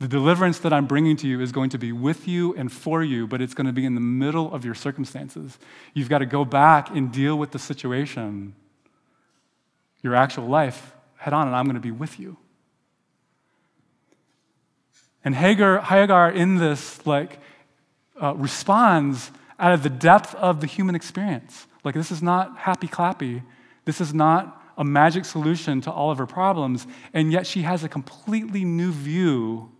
The 0.00 0.08
deliverance 0.08 0.58
that 0.60 0.72
I'm 0.72 0.86
bringing 0.86 1.16
to 1.18 1.28
you 1.28 1.40
is 1.40 1.52
going 1.52 1.70
to 1.70 1.78
be 1.78 1.92
with 1.92 2.26
you 2.26 2.54
and 2.56 2.72
for 2.72 3.04
you, 3.04 3.28
but 3.28 3.40
it's 3.40 3.54
going 3.54 3.68
to 3.68 3.72
be 3.72 3.84
in 3.84 3.94
the 3.94 4.00
middle 4.00 4.52
of 4.52 4.64
your 4.64 4.74
circumstances. 4.74 5.58
You've 5.94 6.08
got 6.08 6.18
to 6.18 6.26
go 6.26 6.44
back 6.44 6.90
and 6.90 7.12
deal 7.12 7.38
with 7.38 7.52
the 7.52 7.60
situation, 7.60 8.54
your 10.02 10.16
actual 10.16 10.48
life, 10.48 10.92
head 11.18 11.32
on, 11.32 11.46
and 11.46 11.54
I'm 11.54 11.66
going 11.66 11.76
to 11.76 11.80
be 11.80 11.92
with 11.92 12.18
you. 12.18 12.36
And 15.24 15.36
Hagar, 15.36 15.80
Hagar 15.80 16.32
in 16.32 16.56
this, 16.56 17.06
like, 17.06 17.38
uh, 18.20 18.34
responds 18.34 19.30
out 19.62 19.72
of 19.72 19.82
the 19.82 19.88
depth 19.88 20.34
of 20.34 20.60
the 20.60 20.66
human 20.66 20.94
experience. 20.94 21.66
Like, 21.84 21.94
this 21.94 22.10
is 22.10 22.22
not 22.22 22.58
happy 22.58 22.88
clappy. 22.88 23.42
This 23.86 24.00
is 24.00 24.12
not 24.12 24.60
a 24.76 24.84
magic 24.84 25.24
solution 25.24 25.80
to 25.82 25.90
all 25.90 26.10
of 26.10 26.18
her 26.18 26.26
problems. 26.26 26.86
And 27.14 27.32
yet, 27.32 27.46
she 27.46 27.62
has 27.62 27.84
a 27.84 27.88
completely 27.88 28.64
new 28.64 28.92
view 28.92 29.70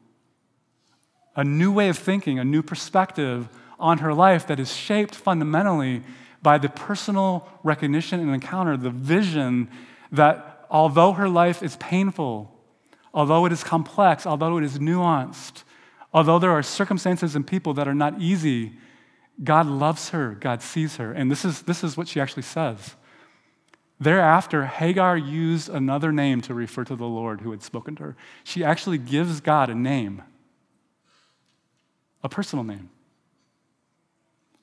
a 1.35 1.45
new 1.45 1.73
way 1.73 1.89
of 1.89 1.97
thinking, 1.97 2.39
a 2.39 2.45
new 2.45 2.63
perspective 2.63 3.49
on 3.79 3.99
her 3.99 4.13
life 4.13 4.47
that 4.47 4.61
is 4.61 4.73
shaped 4.73 5.15
fundamentally 5.15 6.03
by 6.43 6.59
the 6.59 6.69
personal 6.69 7.49
recognition 7.63 8.21
and 8.21 8.35
encounter, 8.35 8.77
the 8.77 8.91
vision 8.91 9.71
that 10.11 10.67
although 10.71 11.13
her 11.13 11.29
life 11.29 11.63
is 11.63 11.77
painful, 11.77 12.53
although 13.15 13.47
it 13.47 13.53
is 13.53 13.65
complex, 13.65 14.27
although 14.27 14.59
it 14.59 14.65
is 14.65 14.79
nuanced, 14.79 15.63
although 16.13 16.39
there 16.39 16.51
are 16.51 16.63
circumstances 16.63 17.35
and 17.35 17.47
people 17.47 17.73
that 17.75 17.89
are 17.89 17.95
not 17.95 18.21
easy, 18.21 18.73
God 19.43 19.67
loves 19.67 20.11
her, 20.11 20.37
God 20.39 20.63
sees 20.63 20.97
her. 20.97 21.13
And 21.13 21.31
this 21.31 21.45
is, 21.45 21.63
this 21.63 21.83
is 21.83 21.97
what 21.97 22.09
she 22.09 22.21
actually 22.21 22.43
says. 22.43 22.97
Thereafter, 23.99 24.67
Hagar 24.67 25.17
used 25.17 25.69
another 25.69 26.11
name 26.11 26.41
to 26.43 26.55
refer 26.55 26.85
to 26.85 26.97
the 26.97 27.07
Lord 27.07 27.41
who 27.41 27.53
had 27.53 27.63
spoken 27.63 27.95
to 27.97 28.03
her. 28.03 28.17
She 28.43 28.65
actually 28.65 28.99
gives 28.99 29.41
God 29.41 29.71
a 29.71 29.75
name, 29.75 30.23
a 32.23 32.29
personal 32.29 32.65
name, 32.65 32.91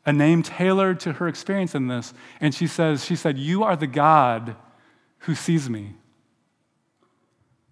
a 0.06 0.12
name 0.12 0.44
tailored 0.44 1.00
to 1.02 1.14
her 1.14 1.28
experience 1.28 1.74
in 1.74 1.88
this. 1.88 2.14
And 2.42 2.54
she 2.54 2.68
says, 2.68 3.06
she 3.06 3.16
said, 3.16 3.38
You 3.38 3.64
are 3.64 3.78
the 3.78 3.88
God 3.88 4.58
who 5.20 5.36
sees 5.36 5.70
me. 5.70 5.94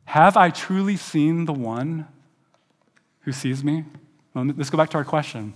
Have 0.05 0.37
I 0.37 0.51
truly 0.51 0.95
seen 0.95 1.45
the 1.45 1.53
one 1.53 2.07
who 3.21 3.33
sees 3.33 3.61
me? 3.61 3.83
Let's 4.33 4.69
go 4.69 4.77
back 4.77 4.89
to 4.91 4.97
our 4.97 5.03
question. 5.03 5.53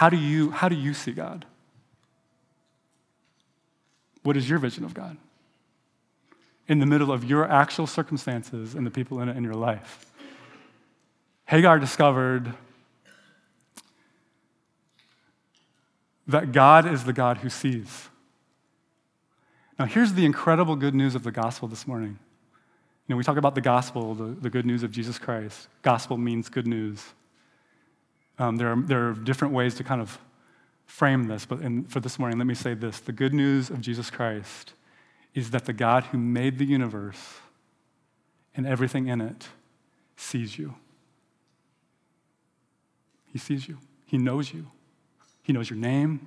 How 0.00 0.08
do 0.08 0.16
you, 0.16 0.50
how 0.50 0.70
do 0.70 0.76
you 0.76 0.94
see 0.94 1.12
God? 1.12 1.44
What 4.22 4.34
is 4.34 4.48
your 4.48 4.58
vision 4.58 4.82
of 4.82 4.94
God? 4.94 5.18
In 6.68 6.78
the 6.78 6.86
middle 6.86 7.12
of 7.12 7.22
your 7.22 7.46
actual 7.46 7.86
circumstances 7.86 8.74
and 8.74 8.86
the 8.86 8.90
people 8.90 9.20
in 9.20 9.28
it 9.28 9.36
in 9.36 9.44
your 9.44 9.52
life. 9.52 10.06
Hagar 11.44 11.78
discovered 11.78 12.54
that 16.26 16.52
God 16.52 16.90
is 16.90 17.04
the 17.04 17.12
God 17.12 17.36
who 17.36 17.50
sees. 17.50 18.08
Now, 19.78 19.84
here's 19.84 20.14
the 20.14 20.24
incredible 20.24 20.76
good 20.76 20.94
news 20.94 21.14
of 21.14 21.24
the 21.24 21.30
gospel 21.30 21.68
this 21.68 21.86
morning. 21.86 22.18
You 23.06 23.12
know, 23.12 23.16
we 23.18 23.24
talk 23.24 23.36
about 23.36 23.54
the 23.54 23.60
gospel, 23.60 24.14
the, 24.14 24.28
the 24.28 24.48
good 24.48 24.64
news 24.64 24.82
of 24.82 24.92
Jesus 24.92 25.18
Christ. 25.18 25.68
Gospel 25.82 26.16
means 26.16 26.48
good 26.48 26.66
news. 26.66 27.04
Um, 28.40 28.56
there, 28.56 28.72
are, 28.72 28.76
there 28.76 29.10
are 29.10 29.12
different 29.12 29.52
ways 29.52 29.74
to 29.74 29.84
kind 29.84 30.00
of 30.00 30.18
frame 30.86 31.26
this, 31.26 31.44
but 31.44 31.60
in, 31.60 31.84
for 31.84 32.00
this 32.00 32.18
morning, 32.18 32.38
let 32.38 32.46
me 32.46 32.54
say 32.54 32.72
this. 32.72 32.98
The 32.98 33.12
good 33.12 33.34
news 33.34 33.68
of 33.68 33.82
Jesus 33.82 34.08
Christ 34.08 34.72
is 35.34 35.50
that 35.50 35.66
the 35.66 35.74
God 35.74 36.04
who 36.04 36.16
made 36.16 36.56
the 36.58 36.64
universe 36.64 37.34
and 38.56 38.66
everything 38.66 39.08
in 39.08 39.20
it 39.20 39.48
sees 40.16 40.56
you. 40.58 40.74
He 43.26 43.38
sees 43.38 43.68
you, 43.68 43.76
He 44.06 44.16
knows 44.16 44.54
you, 44.54 44.70
He 45.42 45.52
knows 45.52 45.68
your 45.68 45.78
name, 45.78 46.26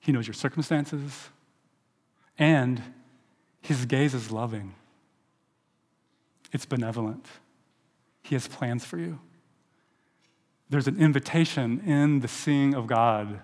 He 0.00 0.12
knows 0.12 0.26
your 0.26 0.34
circumstances, 0.34 1.30
and 2.38 2.82
His 3.62 3.86
gaze 3.86 4.12
is 4.12 4.30
loving, 4.30 4.74
it's 6.52 6.66
benevolent. 6.66 7.24
He 8.22 8.34
has 8.34 8.46
plans 8.46 8.84
for 8.84 8.98
you 8.98 9.18
there's 10.70 10.86
an 10.86 10.98
invitation 10.98 11.80
in 11.84 12.20
the 12.20 12.28
seeing 12.28 12.74
of 12.74 12.86
God 12.86 13.40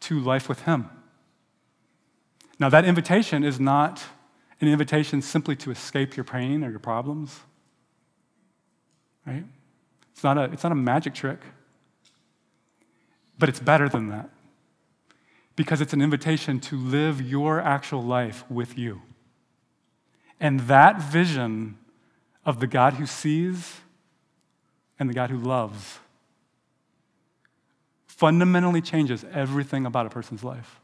to 0.00 0.20
life 0.20 0.48
with 0.48 0.62
Him. 0.62 0.88
Now, 2.60 2.68
that 2.68 2.84
invitation 2.84 3.42
is 3.42 3.58
not 3.58 4.04
an 4.60 4.68
invitation 4.68 5.20
simply 5.20 5.56
to 5.56 5.72
escape 5.72 6.16
your 6.16 6.24
pain 6.24 6.62
or 6.62 6.70
your 6.70 6.78
problems, 6.78 7.40
right? 9.26 9.44
It's 10.12 10.22
not 10.22 10.38
a, 10.38 10.44
it's 10.44 10.62
not 10.62 10.70
a 10.70 10.76
magic 10.76 11.12
trick, 11.12 11.40
but 13.36 13.48
it's 13.48 13.58
better 13.58 13.88
than 13.88 14.08
that 14.10 14.30
because 15.56 15.80
it's 15.80 15.92
an 15.92 16.00
invitation 16.00 16.60
to 16.60 16.76
live 16.76 17.20
your 17.20 17.60
actual 17.60 18.02
life 18.02 18.48
with 18.48 18.78
you. 18.78 19.02
And 20.38 20.60
that 20.60 21.00
vision 21.00 21.78
of 22.44 22.60
the 22.60 22.66
God 22.68 22.94
who 22.94 23.06
sees 23.06 23.80
and 24.98 25.10
the 25.10 25.14
God 25.14 25.30
who 25.30 25.38
loves 25.38 25.98
fundamentally 28.24 28.80
changes 28.80 29.22
everything 29.34 29.84
about 29.84 30.06
a 30.06 30.08
person's 30.08 30.42
life. 30.42 30.80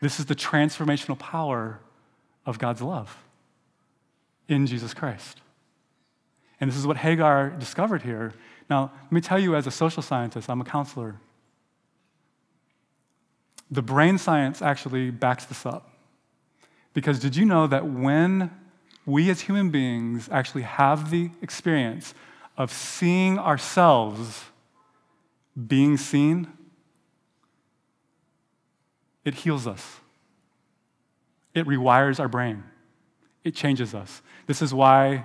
This 0.00 0.18
is 0.18 0.24
the 0.24 0.34
transformational 0.34 1.18
power 1.18 1.80
of 2.46 2.58
God's 2.58 2.80
love 2.80 3.22
in 4.48 4.66
Jesus 4.66 4.94
Christ. 4.94 5.42
And 6.58 6.70
this 6.70 6.78
is 6.78 6.86
what 6.86 6.96
Hagar 6.96 7.50
discovered 7.50 8.00
here. 8.00 8.32
Now, 8.70 8.90
let 9.02 9.12
me 9.12 9.20
tell 9.20 9.38
you, 9.38 9.54
as 9.54 9.66
a 9.66 9.70
social 9.70 10.02
scientist, 10.02 10.48
I'm 10.48 10.62
a 10.62 10.64
counselor. 10.64 11.16
The 13.70 13.82
brain 13.82 14.16
science 14.16 14.62
actually 14.62 15.10
backs 15.10 15.44
this 15.44 15.66
up. 15.66 15.90
Because 16.94 17.18
did 17.18 17.36
you 17.36 17.44
know 17.44 17.66
that 17.66 17.86
when 17.86 18.50
we 19.04 19.28
as 19.28 19.42
human 19.42 19.68
beings 19.68 20.30
actually 20.32 20.62
have 20.62 21.10
the 21.10 21.32
experience 21.42 22.14
of 22.56 22.72
seeing 22.72 23.38
ourselves 23.38 24.44
being 25.54 25.96
seen, 25.96 26.48
it 29.24 29.34
heals 29.34 29.66
us. 29.66 30.00
It 31.54 31.66
rewires 31.66 32.18
our 32.18 32.28
brain. 32.28 32.64
It 33.44 33.54
changes 33.54 33.94
us. 33.94 34.22
This 34.46 34.60
is 34.60 34.74
why 34.74 35.24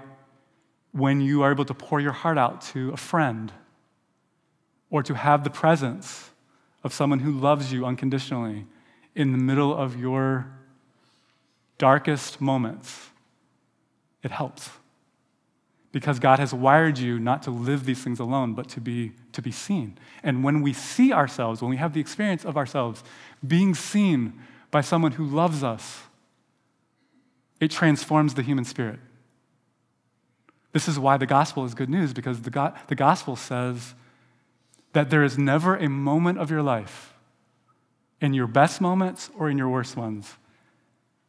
when 0.92 1.22
you 1.22 1.42
are 1.42 1.52
able 1.52 1.66
to 1.66 1.74
pour 1.74 2.00
your 2.00 2.12
heart 2.12 2.38
out 2.38 2.62
to 2.62 2.92
a 2.92 2.98
friend 2.98 3.52
or 4.90 5.04
to 5.04 5.14
have 5.14 5.44
the 5.44 5.50
presence 5.50 6.32
of 6.84 6.94
someone 6.94 7.20
who 7.20 7.32
loves 7.32 7.72
you 7.72 7.86
unconditionally 7.86 8.66
in 9.16 9.32
the 9.32 9.38
middle 9.38 9.76
of 9.76 10.00
your 10.00 10.48
darkest 11.78 12.40
moments, 12.40 13.10
it 14.24 14.32
helps 14.32 14.70
because 15.92 16.20
God 16.20 16.40
has 16.40 16.54
wired 16.54 16.98
you 16.98 17.20
not 17.20 17.42
to 17.44 17.52
live 17.52 17.86
these 17.86 18.04
things 18.04 18.20
alone, 18.20 18.54
but 18.54 18.70
to 18.70 18.82
be, 18.82 19.14
to 19.32 19.42
be 19.42 19.52
seen. 19.52 19.98
And 20.22 20.44
when 20.44 20.62
we 20.62 20.72
see 20.72 21.12
ourselves, 21.12 21.62
when 21.62 21.72
we 21.72 21.78
have 21.78 21.94
the 21.94 22.00
experience 22.00 22.46
of 22.46 22.58
ourselves 22.58 23.04
being 23.46 23.74
seen 23.74 24.34
by 24.70 24.82
someone 24.82 25.14
who 25.14 25.26
loves 25.26 25.64
us, 25.64 26.04
it 27.60 27.72
transforms 27.72 28.36
the 28.36 28.44
human 28.44 28.66
spirit. 28.66 29.00
This 30.72 30.88
is 30.88 31.00
why 31.00 31.18
the 31.18 31.26
gospel 31.26 31.66
is 31.66 31.74
good 31.74 31.90
news, 31.90 32.14
because 32.14 32.42
the, 32.42 32.52
go- 32.52 32.74
the 32.88 32.96
gospel 32.96 33.36
says 33.36 33.96
that 34.94 35.10
there 35.10 35.24
is 35.24 35.38
never 35.38 35.76
a 35.76 35.90
moment 35.90 36.38
of 36.38 36.52
your 36.52 36.62
life, 36.62 37.16
in 38.22 38.34
your 38.34 38.48
best 38.48 38.80
moments 38.80 39.32
or 39.38 39.50
in 39.50 39.58
your 39.58 39.70
worst 39.70 39.98
ones, 39.98 40.36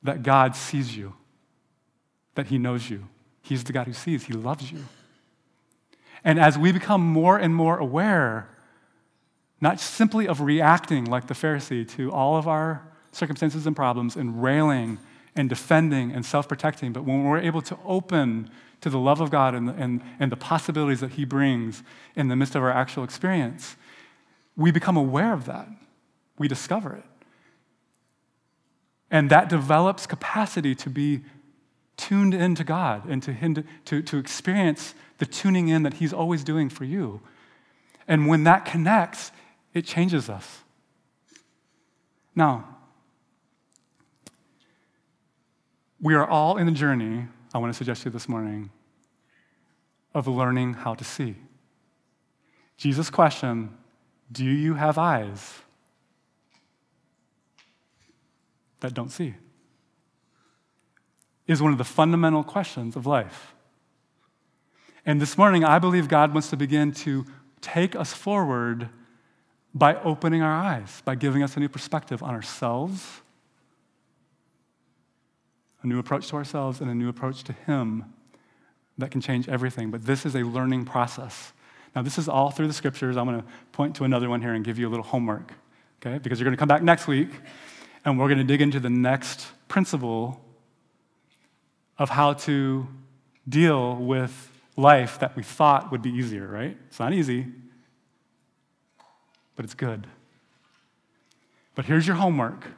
that 0.03 0.23
God 0.23 0.55
sees 0.55 0.97
you, 0.97 1.15
that 2.35 2.49
He 2.49 2.59
knows 2.59 2.91
you 2.91 3.09
He's 3.43 3.65
the 3.65 3.73
God 3.73 3.87
who 3.87 3.93
sees, 3.93 4.25
He 4.25 4.33
loves 4.33 4.71
you. 4.71 4.85
And 6.25 6.39
as 6.39 6.59
we 6.59 6.73
become 6.73 7.01
more 7.01 7.39
and 7.39 7.55
more 7.55 7.79
aware, 7.79 8.49
not 9.61 9.81
simply 9.81 10.29
of 10.29 10.41
reacting 10.41 11.05
like 11.05 11.27
the 11.27 11.35
Pharisee 11.35 11.89
to 11.97 12.13
all 12.13 12.37
of 12.37 12.47
our 12.47 12.87
circumstances 13.13 13.67
and 13.67 13.75
problems 13.75 14.17
and 14.17 14.43
railing 14.43 14.99
and 15.35 15.49
defending 15.49 16.13
and 16.13 16.25
self 16.25 16.49
protecting, 16.49 16.93
but 16.93 17.05
when 17.05 17.25
we're 17.25 17.39
able 17.39 17.63
to 17.63 17.79
open 17.85 18.51
to 18.81 18.91
the 18.91 18.99
love 18.99 19.21
of 19.21 19.31
God 19.31 19.55
and 19.55 19.71
and, 19.71 20.03
and 20.19 20.33
the 20.33 20.37
possibilities 20.37 21.01
that 21.01 21.13
He 21.13 21.25
brings 21.25 21.83
in 22.17 22.29
the 22.29 22.37
midst 22.37 22.55
of 22.55 22.63
our 22.63 22.73
actual 22.73 23.05
experience, 23.05 23.77
we 24.57 24.71
become 24.71 24.97
aware 24.97 25.33
of 25.33 25.47
that. 25.47 25.69
We 26.39 26.49
discover 26.49 26.95
it. 26.95 27.05
And 29.11 29.29
that 29.31 29.49
develops 29.49 30.07
capacity 30.07 30.75
to 30.77 30.91
be 30.91 31.23
tuned 32.01 32.33
into 32.33 32.65
God 32.65 33.07
and 33.07 33.23
to, 33.23 33.33
him 33.33 33.63
to, 33.85 34.03
to, 34.03 34.19
experience 34.19 34.95
the 35.19 35.27
tuning 35.27 35.69
in 35.69 35.83
that 35.83 35.95
He's 35.95 36.13
always 36.13 36.43
doing 36.43 36.71
for 36.71 36.85
you. 36.85 37.21
And 38.09 38.27
when 38.27 38.45
that 38.45 38.65
connects, 38.65 39.33
it 39.75 39.85
changes 39.85 40.31
us. 40.31 40.61
Now, 42.35 42.77
we 46.01 46.15
are 46.15 46.27
all 46.27 46.57
in 46.57 46.67
a 46.67 46.73
journey, 46.73 47.27
I 47.53 47.59
want 47.59 47.73
to 47.73 47.77
suggest 47.77 48.03
to 48.03 48.09
you 48.09 48.13
this 48.13 48.29
morning, 48.29 48.71
of 50.15 50.27
learning 50.27 50.75
how 50.75 50.95
to 50.95 51.05
see. 51.05 51.37
Jesus' 52.79 53.11
question 53.11 53.77
Do 54.33 54.45
you 54.45 54.75
have 54.75 54.97
eyes 54.97 55.61
that 58.81 58.95
don't 58.95 59.11
see? 59.11 59.35
Is 61.47 61.61
one 61.63 61.73
of 61.73 61.79
the 61.79 61.85
fundamental 61.85 62.45
questions 62.45 62.97
of 62.97 63.07
life. 63.07 63.55
And 65.07 65.21
this 65.21 65.39
morning, 65.39 65.65
I 65.65 65.79
believe 65.79 66.09
God 66.09 66.33
wants 66.33 66.51
to 66.51 66.57
begin 66.57 66.93
to 66.93 67.25
take 67.61 67.97
us 67.97 68.13
forward 68.13 68.89
by 69.75 69.97
opening 69.97 70.43
our 70.43 70.53
eyes, 70.53 71.03
by 71.05 71.15
giving 71.15 71.43
us 71.43 71.57
a 71.57 71.61
new 71.61 71.69
perspective 71.69 72.23
on 72.23 72.35
ourselves, 72.35 73.23
a 75.83 75.87
new 75.87 75.99
approach 75.99 76.29
to 76.29 76.37
ourselves, 76.37 76.81
and 76.81 76.91
a 76.91 76.95
new 76.95 77.09
approach 77.09 77.45
to 77.45 77.53
Him 77.53 78.13
that 78.99 79.11
can 79.11 79.21
change 79.21 79.49
everything. 79.49 79.91
But 79.91 80.05
this 80.05 80.27
is 80.27 80.35
a 80.35 80.43
learning 80.43 80.85
process. 80.85 81.53
Now, 81.95 82.03
this 82.03 82.19
is 82.19 82.29
all 82.29 82.51
through 82.51 82.69
the 82.69 82.73
scriptures. 82.73 83.17
I'm 83.17 83.27
going 83.27 83.41
to 83.41 83.47
point 83.73 83.97
to 83.97 84.05
another 84.05 84.29
one 84.29 84.41
here 84.41 84.55
and 84.55 84.65
give 84.65 84.79
you 84.79 84.89
a 84.89 84.91
little 84.91 85.05
homework. 85.05 85.53
okay? 86.05 86.19
Because 86.19 86.39
you're 86.39 86.45
going 86.45 86.57
to 86.57 86.59
come 86.59 86.69
back 86.69 86.83
next 86.83 87.07
week 87.07 87.31
and 88.05 88.19
we're 88.19 88.29
going 88.29 88.39
to 88.39 88.45
dig 88.45 88.61
into 88.61 88.81
the 88.81 88.91
next 88.91 89.47
principle 89.69 90.41
of 92.01 92.09
how 92.09 92.33
to 92.33 92.89
deal 93.47 93.95
with 93.95 94.51
life 94.75 95.19
that 95.19 95.37
we 95.37 95.43
thought 95.43 95.93
would 95.93 96.01
be 96.01 96.11
easier, 96.11 96.49
right? 96.49 96.77
It's 96.89 96.99
not 96.99 97.13
easy, 97.13 97.47
but 99.55 99.67
it's 99.67 99.75
good. 99.75 100.07
But 101.75 101.85
here's 101.85 102.07
your 102.07 102.17
homework. 102.17 102.69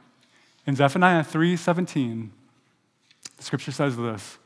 In 0.67 0.75
Zephaniah 0.75 1.23
3:17, 1.23 2.31
the 3.37 3.43
scripture 3.43 3.71
says 3.71 3.95
this: 3.95 4.37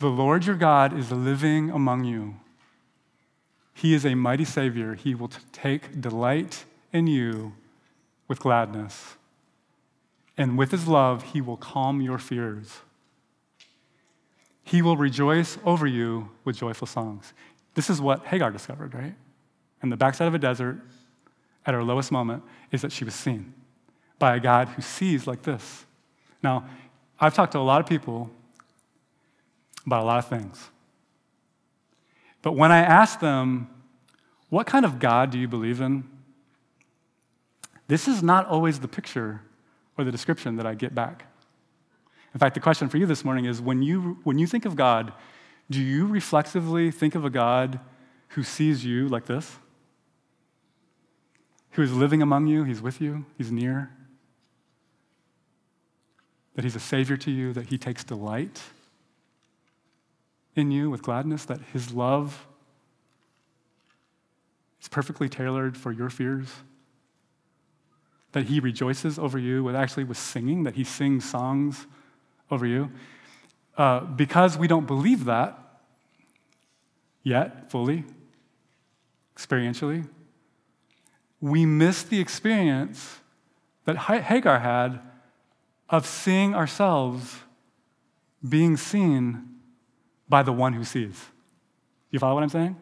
"The 0.00 0.10
Lord 0.10 0.46
your 0.46 0.56
God 0.56 0.92
is 0.92 1.12
living 1.12 1.70
among 1.70 2.02
you. 2.04 2.40
He 3.72 3.94
is 3.94 4.04
a 4.04 4.16
mighty 4.16 4.44
savior. 4.44 4.94
He 4.94 5.14
will 5.14 5.30
take 5.52 6.00
delight 6.00 6.64
in 6.92 7.06
you 7.06 7.54
with 8.26 8.40
gladness. 8.40 9.16
And 10.36 10.58
with 10.58 10.72
his 10.72 10.88
love, 10.88 11.32
he 11.32 11.40
will 11.40 11.56
calm 11.56 12.00
your 12.00 12.18
fears." 12.18 12.80
He 14.64 14.82
will 14.82 14.96
rejoice 14.96 15.58
over 15.64 15.86
you 15.86 16.30
with 16.44 16.56
joyful 16.56 16.86
songs. 16.86 17.32
This 17.74 17.90
is 17.90 18.00
what 18.00 18.24
Hagar 18.26 18.50
discovered, 18.50 18.94
right? 18.94 19.14
In 19.82 19.88
the 19.88 19.96
backside 19.96 20.28
of 20.28 20.34
a 20.34 20.38
desert, 20.38 20.80
at 21.66 21.74
her 21.74 21.82
lowest 21.82 22.12
moment, 22.12 22.42
is 22.70 22.82
that 22.82 22.92
she 22.92 23.04
was 23.04 23.14
seen 23.14 23.54
by 24.18 24.36
a 24.36 24.40
God 24.40 24.68
who 24.68 24.82
sees 24.82 25.26
like 25.26 25.42
this. 25.42 25.84
Now, 26.42 26.64
I've 27.18 27.34
talked 27.34 27.52
to 27.52 27.58
a 27.58 27.60
lot 27.60 27.80
of 27.80 27.86
people 27.86 28.30
about 29.84 30.02
a 30.02 30.06
lot 30.06 30.18
of 30.18 30.28
things. 30.28 30.70
But 32.40 32.52
when 32.52 32.72
I 32.72 32.78
ask 32.78 33.20
them, 33.20 33.68
what 34.48 34.66
kind 34.66 34.84
of 34.84 34.98
God 34.98 35.30
do 35.30 35.38
you 35.38 35.48
believe 35.48 35.80
in? 35.80 36.04
This 37.88 38.06
is 38.06 38.22
not 38.22 38.46
always 38.46 38.80
the 38.80 38.88
picture 38.88 39.40
or 39.96 40.04
the 40.04 40.12
description 40.12 40.56
that 40.56 40.66
I 40.66 40.74
get 40.74 40.94
back. 40.94 41.26
In 42.34 42.40
fact, 42.40 42.54
the 42.54 42.60
question 42.60 42.88
for 42.88 42.96
you 42.96 43.06
this 43.06 43.24
morning 43.24 43.44
is 43.44 43.60
when 43.60 43.82
you, 43.82 44.18
when 44.24 44.38
you 44.38 44.46
think 44.46 44.64
of 44.64 44.74
God, 44.74 45.12
do 45.70 45.80
you 45.80 46.06
reflexively 46.06 46.90
think 46.90 47.14
of 47.14 47.24
a 47.24 47.30
God 47.30 47.78
who 48.28 48.42
sees 48.42 48.84
you 48.84 49.08
like 49.08 49.26
this? 49.26 49.58
Who 51.72 51.82
is 51.82 51.92
living 51.92 52.22
among 52.22 52.46
you, 52.46 52.64
he's 52.64 52.80
with 52.80 53.00
you, 53.00 53.24
he's 53.36 53.50
near? 53.50 53.90
That 56.54 56.64
he's 56.64 56.76
a 56.76 56.80
savior 56.80 57.16
to 57.18 57.30
you, 57.30 57.52
that 57.52 57.66
he 57.66 57.78
takes 57.78 58.04
delight 58.04 58.62
in 60.54 60.70
you 60.70 60.90
with 60.90 61.02
gladness, 61.02 61.46
that 61.46 61.60
his 61.72 61.92
love 61.92 62.46
is 64.80 64.88
perfectly 64.88 65.28
tailored 65.28 65.76
for 65.76 65.92
your 65.92 66.10
fears? 66.10 66.48
That 68.32 68.44
he 68.44 68.60
rejoices 68.60 69.18
over 69.18 69.38
you 69.38 69.64
with 69.64 69.74
actually 69.74 70.04
with 70.04 70.18
singing, 70.18 70.64
that 70.64 70.74
he 70.74 70.84
sings 70.84 71.28
songs 71.28 71.86
over 72.52 72.66
you. 72.66 72.90
Uh, 73.76 74.00
because 74.00 74.58
we 74.58 74.68
don't 74.68 74.86
believe 74.86 75.24
that 75.24 75.58
yet 77.22 77.70
fully, 77.70 78.04
experientially, 79.34 80.06
we 81.40 81.64
miss 81.64 82.02
the 82.02 82.20
experience 82.20 83.20
that 83.86 83.96
Hagar 83.96 84.58
had 84.58 85.00
of 85.88 86.06
seeing 86.06 86.54
ourselves 86.54 87.40
being 88.46 88.76
seen 88.76 89.48
by 90.28 90.42
the 90.42 90.52
one 90.52 90.74
who 90.74 90.84
sees. 90.84 91.24
You 92.10 92.18
follow 92.18 92.34
what 92.34 92.42
I'm 92.42 92.48
saying? 92.50 92.76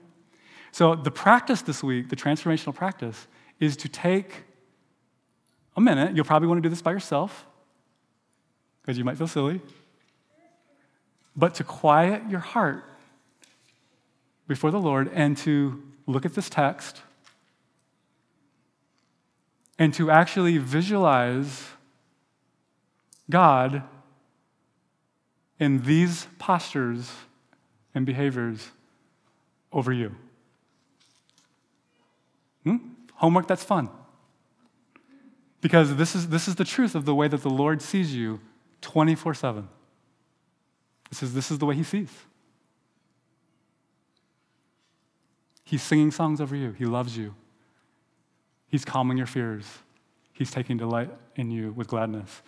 So, 0.72 0.94
the 0.94 1.10
practice 1.10 1.62
this 1.62 1.82
week, 1.82 2.08
the 2.08 2.16
transformational 2.16 2.74
practice, 2.74 3.26
is 3.58 3.76
to 3.78 3.88
take 3.88 4.44
a 5.76 5.80
minute. 5.80 6.14
You'll 6.14 6.24
probably 6.24 6.48
want 6.48 6.58
to 6.58 6.62
do 6.62 6.68
this 6.68 6.82
by 6.82 6.92
yourself 6.92 7.46
because 8.82 8.98
you 8.98 9.04
might 9.04 9.18
feel 9.18 9.28
silly, 9.28 9.60
but 11.36 11.54
to 11.54 11.64
quiet 11.64 12.22
your 12.28 12.40
heart 12.40 12.84
before 14.46 14.70
the 14.70 14.80
Lord 14.80 15.10
and 15.14 15.36
to 15.38 15.82
look 16.06 16.24
at 16.24 16.34
this 16.34 16.50
text 16.50 17.02
and 19.78 19.94
to 19.94 20.10
actually 20.10 20.58
visualize 20.58 21.68
God 23.30 23.82
in 25.58 25.82
these 25.82 26.26
postures 26.38 27.12
and 27.94 28.04
behaviors 28.04 28.70
over 29.72 29.92
you. 29.92 30.14
Hmm? 32.64 32.76
Homework 33.14 33.46
that's 33.46 33.62
fun. 33.62 33.88
Because 35.60 35.96
this 35.96 36.14
is, 36.14 36.28
this 36.28 36.48
is 36.48 36.56
the 36.56 36.64
truth 36.64 36.94
of 36.94 37.04
the 37.04 37.14
way 37.14 37.28
that 37.28 37.42
the 37.42 37.50
Lord 37.50 37.82
sees 37.82 38.14
you 38.14 38.40
24 38.80 39.34
7. 39.34 39.68
This 41.10 41.22
is, 41.22 41.34
this 41.34 41.50
is 41.50 41.58
the 41.58 41.66
way 41.66 41.74
he 41.74 41.82
sees. 41.82 42.10
He's 45.64 45.82
singing 45.82 46.10
songs 46.10 46.40
over 46.40 46.56
you. 46.56 46.72
He 46.72 46.84
loves 46.84 47.16
you. 47.16 47.34
He's 48.68 48.84
calming 48.84 49.16
your 49.16 49.26
fears. 49.26 49.66
He's 50.32 50.50
taking 50.50 50.76
delight 50.76 51.10
in 51.36 51.50
you 51.50 51.72
with 51.72 51.88
gladness. 51.88 52.42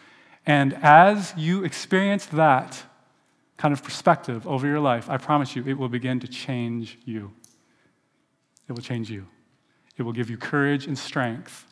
And 0.47 0.75
as 0.83 1.35
you 1.37 1.65
experience 1.65 2.27
that 2.27 2.83
kind 3.57 3.73
of 3.73 3.83
perspective 3.83 4.47
over 4.47 4.67
your 4.67 4.81
life, 4.81 5.09
I 5.11 5.19
promise 5.19 5.55
you, 5.55 5.65
it 5.67 5.75
will 5.75 5.89
begin 5.89 6.19
to 6.21 6.29
change 6.29 6.99
you. 7.05 7.33
It 8.69 8.73
will 8.73 8.83
change 8.83 9.11
you. 9.11 9.27
It 9.97 10.03
will 10.03 10.13
give 10.13 10.31
you 10.31 10.37
courage 10.37 10.87
and 10.87 10.99
strength 10.99 11.67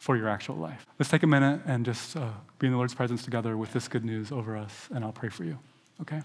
for 0.00 0.16
your 0.16 0.30
actual 0.30 0.56
life. 0.56 0.86
Let's 0.98 1.10
take 1.10 1.22
a 1.22 1.26
minute 1.26 1.60
and 1.66 1.84
just 1.84 2.16
uh, 2.16 2.30
be 2.58 2.66
in 2.66 2.72
the 2.72 2.78
Lord's 2.78 2.94
presence 2.94 3.22
together 3.22 3.58
with 3.58 3.74
this 3.74 3.86
good 3.86 4.02
news 4.02 4.32
over 4.32 4.56
us, 4.56 4.88
and 4.90 5.04
I'll 5.04 5.12
pray 5.12 5.28
for 5.28 5.44
you, 5.44 5.58
okay? 6.00 6.22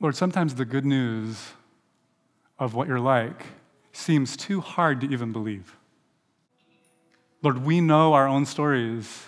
Lord, 0.00 0.16
sometimes 0.16 0.54
the 0.54 0.64
good 0.64 0.86
news 0.86 1.50
of 2.58 2.72
what 2.72 2.88
you're 2.88 2.98
like 2.98 3.44
seems 3.92 4.34
too 4.34 4.62
hard 4.62 5.02
to 5.02 5.06
even 5.08 5.30
believe. 5.30 5.76
Lord, 7.42 7.58
we 7.58 7.82
know 7.82 8.14
our 8.14 8.26
own 8.26 8.46
stories 8.46 9.26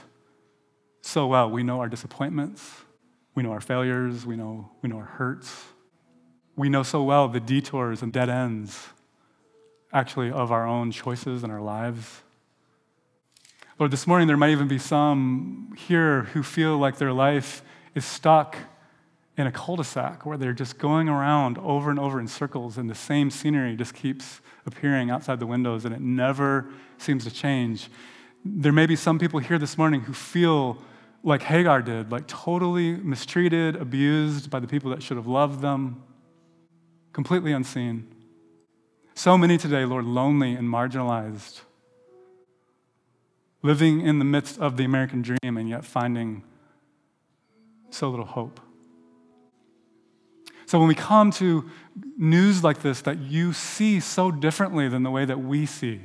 so 1.03 1.27
well. 1.27 1.51
We 1.51 1.63
know 1.63 1.81
our 1.81 1.91
disappointments, 1.91 2.73
we 3.35 3.43
know 3.43 3.53
our 3.53 3.61
failures, 3.61 4.25
we 4.25 4.37
know, 4.37 4.71
we 4.81 4.89
know 4.89 4.97
our 4.97 5.05
hurts. 5.05 5.65
We 6.57 6.71
know 6.71 6.85
so 6.85 7.03
well 7.03 7.29
the 7.29 7.41
detours 7.41 8.01
and 8.01 8.11
dead 8.15 8.31
ends 8.31 8.94
actually 9.95 10.31
of 10.31 10.51
our 10.51 10.67
own 10.67 10.91
choices 10.91 11.45
and 11.45 11.53
our 11.53 11.63
lives. 11.63 12.21
Lord, 13.79 13.93
this 13.93 14.07
morning 14.07 14.27
there 14.27 14.37
might 14.37 14.51
even 14.51 14.69
be 14.69 14.79
some 14.79 15.75
here 15.79 16.23
who 16.35 16.43
feel 16.43 16.77
like 16.77 16.99
their 16.99 17.13
life 17.13 17.63
is 17.95 18.05
stuck 18.05 18.57
in 19.37 19.47
a 19.47 19.53
cul 19.53 19.77
de 19.77 19.85
sac 19.85 20.27
where 20.27 20.37
they're 20.37 20.53
just 20.53 20.79
going 20.79 21.09
around 21.09 21.59
over 21.59 21.91
and 21.91 21.99
over 21.99 22.21
in 22.21 22.29
circles 22.29 22.77
and 22.77 22.91
the 22.91 22.95
same 22.95 23.31
scenery 23.31 23.75
just 23.77 23.95
keeps 23.95 24.41
appearing 24.67 25.11
outside 25.11 25.41
the 25.41 25.47
windows 25.47 25.85
and 25.85 25.95
it 25.95 26.01
never 26.01 26.69
seems 26.99 27.25
to 27.25 27.31
change. 27.31 27.89
There 28.45 28.73
may 28.73 28.87
be 28.87 28.97
some 28.97 29.19
people 29.19 29.41
here 29.41 29.59
this 29.59 29.79
morning 29.79 30.03
who 30.03 30.13
feel 30.13 30.79
like 31.23 31.43
Hagar 31.43 31.83
did, 31.83 32.13
like 32.13 32.27
totally 32.27 32.93
mistreated, 32.93 33.77
abused 33.77 34.51
by 34.51 34.61
the 34.61 34.67
people 34.67 34.91
that 34.91 35.03
should 35.03 35.17
have 35.17 35.27
loved 35.27 35.63
them, 35.63 36.03
completely 37.13 37.53
unseen. 37.53 38.14
So 39.17 39.39
many 39.39 39.59
today, 39.59 39.85
Lord, 39.85 40.05
lonely 40.05 40.55
and 40.55 40.69
marginalized, 40.69 41.61
living 43.63 44.01
in 44.01 44.19
the 44.19 44.25
midst 44.25 44.59
of 44.59 44.77
the 44.77 44.85
American 44.85 45.23
dream 45.23 45.57
and 45.57 45.69
yet 45.69 45.85
finding 45.85 46.43
so 47.91 48.11
little 48.11 48.27
hope. 48.27 48.61
So 50.67 50.81
when 50.81 50.89
we 50.89 50.97
come 50.97 51.31
to 51.33 51.71
news 52.17 52.65
like 52.65 52.83
this 52.83 53.03
that 53.03 53.19
you 53.19 53.53
see 53.53 54.01
so 54.01 54.33
differently 54.33 54.89
than 54.89 55.05
the 55.05 55.11
way 55.13 55.25
that 55.25 55.39
we 55.39 55.65
see, 55.65 56.01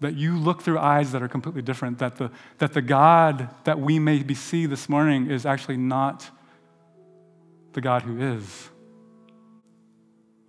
that 0.00 0.14
you 0.14 0.36
look 0.36 0.60
through 0.60 0.78
eyes 0.78 1.12
that 1.12 1.22
are 1.22 1.28
completely 1.28 1.62
different, 1.62 1.98
that 1.98 2.16
the, 2.16 2.30
that 2.58 2.74
the 2.74 2.82
God 2.82 3.48
that 3.64 3.80
we 3.80 3.98
maybe 3.98 4.34
see 4.34 4.66
this 4.66 4.90
morning 4.90 5.30
is 5.30 5.46
actually 5.46 5.78
not 5.78 6.28
the 7.72 7.80
God 7.80 8.02
who 8.02 8.20
is 8.20 8.68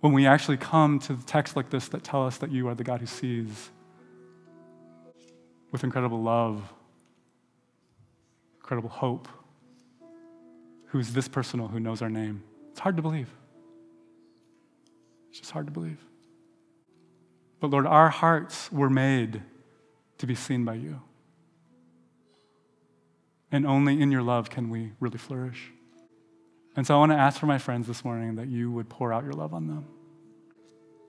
when 0.00 0.12
we 0.12 0.26
actually 0.26 0.56
come 0.56 0.98
to 0.98 1.16
texts 1.26 1.56
like 1.56 1.70
this 1.70 1.88
that 1.88 2.02
tell 2.02 2.26
us 2.26 2.38
that 2.38 2.50
you 2.50 2.68
are 2.68 2.74
the 2.74 2.84
God 2.84 3.00
who 3.00 3.06
sees 3.06 3.70
with 5.70 5.84
incredible 5.84 6.22
love, 6.22 6.72
incredible 8.56 8.88
hope, 8.88 9.28
who's 10.86 11.12
this 11.12 11.28
personal 11.28 11.68
who 11.68 11.78
knows 11.78 12.02
our 12.02 12.10
name. 12.10 12.42
It's 12.70 12.80
hard 12.80 12.96
to 12.96 13.02
believe. 13.02 13.28
It's 15.28 15.38
just 15.38 15.52
hard 15.52 15.66
to 15.66 15.72
believe. 15.72 15.98
But 17.60 17.70
Lord, 17.70 17.86
our 17.86 18.08
hearts 18.08 18.72
were 18.72 18.90
made 18.90 19.42
to 20.18 20.26
be 20.26 20.34
seen 20.34 20.64
by 20.64 20.74
you. 20.74 21.00
And 23.52 23.66
only 23.66 24.00
in 24.00 24.10
your 24.10 24.22
love 24.22 24.48
can 24.48 24.70
we 24.70 24.92
really 24.98 25.18
flourish. 25.18 25.72
And 26.76 26.86
so 26.86 26.94
I 26.94 26.98
want 26.98 27.12
to 27.12 27.16
ask 27.16 27.38
for 27.38 27.46
my 27.46 27.58
friends 27.58 27.86
this 27.86 28.04
morning 28.04 28.36
that 28.36 28.48
you 28.48 28.70
would 28.70 28.88
pour 28.88 29.12
out 29.12 29.24
your 29.24 29.32
love 29.32 29.52
on 29.52 29.66
them, 29.66 29.86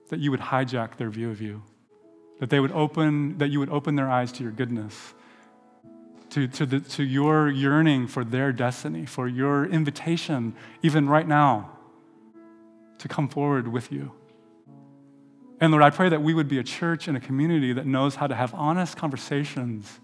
that 0.08 0.20
you 0.20 0.30
would 0.30 0.40
hijack 0.40 0.96
their 0.96 1.08
view 1.08 1.30
of 1.30 1.40
you, 1.40 1.62
that 2.40 2.50
they 2.50 2.60
would 2.60 2.72
open, 2.72 3.38
that 3.38 3.48
you 3.48 3.60
would 3.60 3.70
open 3.70 3.94
their 3.94 4.10
eyes 4.10 4.32
to 4.32 4.42
your 4.42 4.52
goodness, 4.52 5.14
to, 6.30 6.48
to, 6.48 6.66
the, 6.66 6.80
to 6.80 7.04
your 7.04 7.48
yearning 7.48 8.08
for 8.08 8.24
their 8.24 8.52
destiny, 8.52 9.06
for 9.06 9.28
your 9.28 9.66
invitation, 9.66 10.54
even 10.82 11.08
right 11.08 11.28
now, 11.28 11.70
to 12.98 13.08
come 13.08 13.28
forward 13.28 13.68
with 13.68 13.92
you. 13.92 14.12
And 15.60 15.70
Lord, 15.70 15.84
I 15.84 15.90
pray 15.90 16.08
that 16.08 16.22
we 16.22 16.34
would 16.34 16.48
be 16.48 16.58
a 16.58 16.64
church 16.64 17.06
and 17.06 17.16
a 17.16 17.20
community 17.20 17.72
that 17.72 17.86
knows 17.86 18.16
how 18.16 18.26
to 18.26 18.34
have 18.34 18.52
honest 18.52 18.96
conversations 18.96 20.00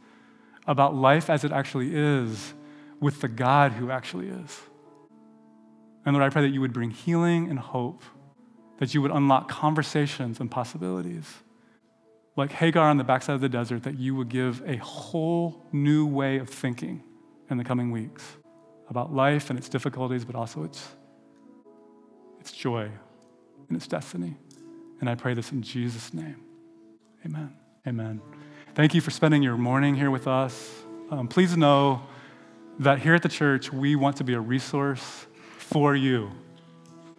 about 0.69 0.95
life 0.95 1.29
as 1.29 1.43
it 1.43 1.51
actually 1.51 1.97
is 1.97 2.55
with 3.01 3.21
the 3.21 3.29
God 3.29 3.73
who 3.73 3.91
actually 3.91 4.29
is. 4.29 4.61
And 6.05 6.15
Lord, 6.15 6.25
I 6.25 6.31
pray 6.31 6.43
that 6.43 6.49
you 6.49 6.61
would 6.61 6.73
bring 6.73 6.91
healing 6.91 7.51
and 7.51 7.59
hope, 7.59 8.03
that 8.79 8.95
you 8.95 9.03
would 9.03 9.11
unlock 9.11 9.49
conversations 9.49 10.41
and 10.41 10.51
possibilities. 10.51 11.27
Like 12.37 12.53
Hagar 12.53 12.89
on 12.89 12.97
the 12.97 13.05
backside 13.05 13.35
of 13.35 13.41
the 13.41 13.49
desert, 13.49 13.83
that 13.83 13.99
you 13.99 14.15
would 14.15 14.29
give 14.29 14.63
a 14.67 14.77
whole 14.77 15.67
new 15.73 16.07
way 16.07 16.39
of 16.39 16.49
thinking 16.49 17.03
in 17.51 17.57
the 17.57 17.65
coming 17.65 17.91
weeks 17.91 18.25
about 18.89 19.13
life 19.13 19.51
and 19.51 19.59
its 19.59 19.69
difficulties, 19.69 20.25
but 20.25 20.35
also 20.35 20.65
its, 20.65 20.89
its 22.41 22.53
joy 22.53 22.91
and 23.69 23.77
its 23.77 23.87
destiny. 23.87 24.37
And 25.01 25.11
I 25.11 25.15
pray 25.15 25.35
this 25.35 25.53
in 25.53 25.63
Jesus' 25.63 26.15
name. 26.15 26.43
Amen. 27.27 27.55
Amen. 27.87 28.21
Thank 28.75 28.95
you 28.95 29.01
for 29.01 29.11
spending 29.11 29.43
your 29.43 29.57
morning 29.57 29.95
here 29.95 30.11
with 30.11 30.27
us. 30.27 30.71
Um, 31.11 31.27
please 31.27 31.57
know 31.57 32.03
that 32.79 33.01
here 33.01 33.15
at 33.15 33.23
the 33.23 33.29
church, 33.29 33.73
we 33.73 33.97
want 33.97 34.17
to 34.17 34.25
be 34.25 34.35
a 34.35 34.41
resource 34.41 35.27
for 35.69 35.95
you. 35.95 36.31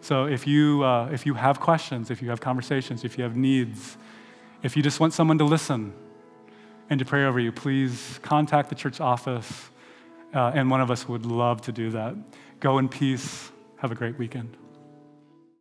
So 0.00 0.24
if 0.24 0.46
you, 0.46 0.82
uh, 0.82 1.08
if 1.12 1.24
you 1.24 1.34
have 1.34 1.60
questions, 1.60 2.10
if 2.10 2.20
you 2.20 2.30
have 2.30 2.40
conversations, 2.40 3.04
if 3.04 3.16
you 3.16 3.22
have 3.22 3.36
needs, 3.36 3.96
if 4.62 4.76
you 4.76 4.82
just 4.82 4.98
want 4.98 5.12
someone 5.12 5.38
to 5.38 5.44
listen 5.44 5.92
and 6.88 6.98
to 6.98 7.04
pray 7.04 7.24
over 7.24 7.38
you, 7.38 7.52
please 7.52 8.18
contact 8.22 8.68
the 8.68 8.74
church 8.74 9.00
office, 9.00 9.70
uh, 10.34 10.52
and 10.54 10.68
one 10.68 10.80
of 10.80 10.90
us 10.90 11.08
would 11.08 11.26
love 11.26 11.62
to 11.62 11.72
do 11.72 11.90
that. 11.90 12.16
Go 12.58 12.78
in 12.78 12.88
peace. 12.88 13.52
Have 13.76 13.92
a 13.92 13.94
great 13.94 14.18
weekend. 14.18 14.59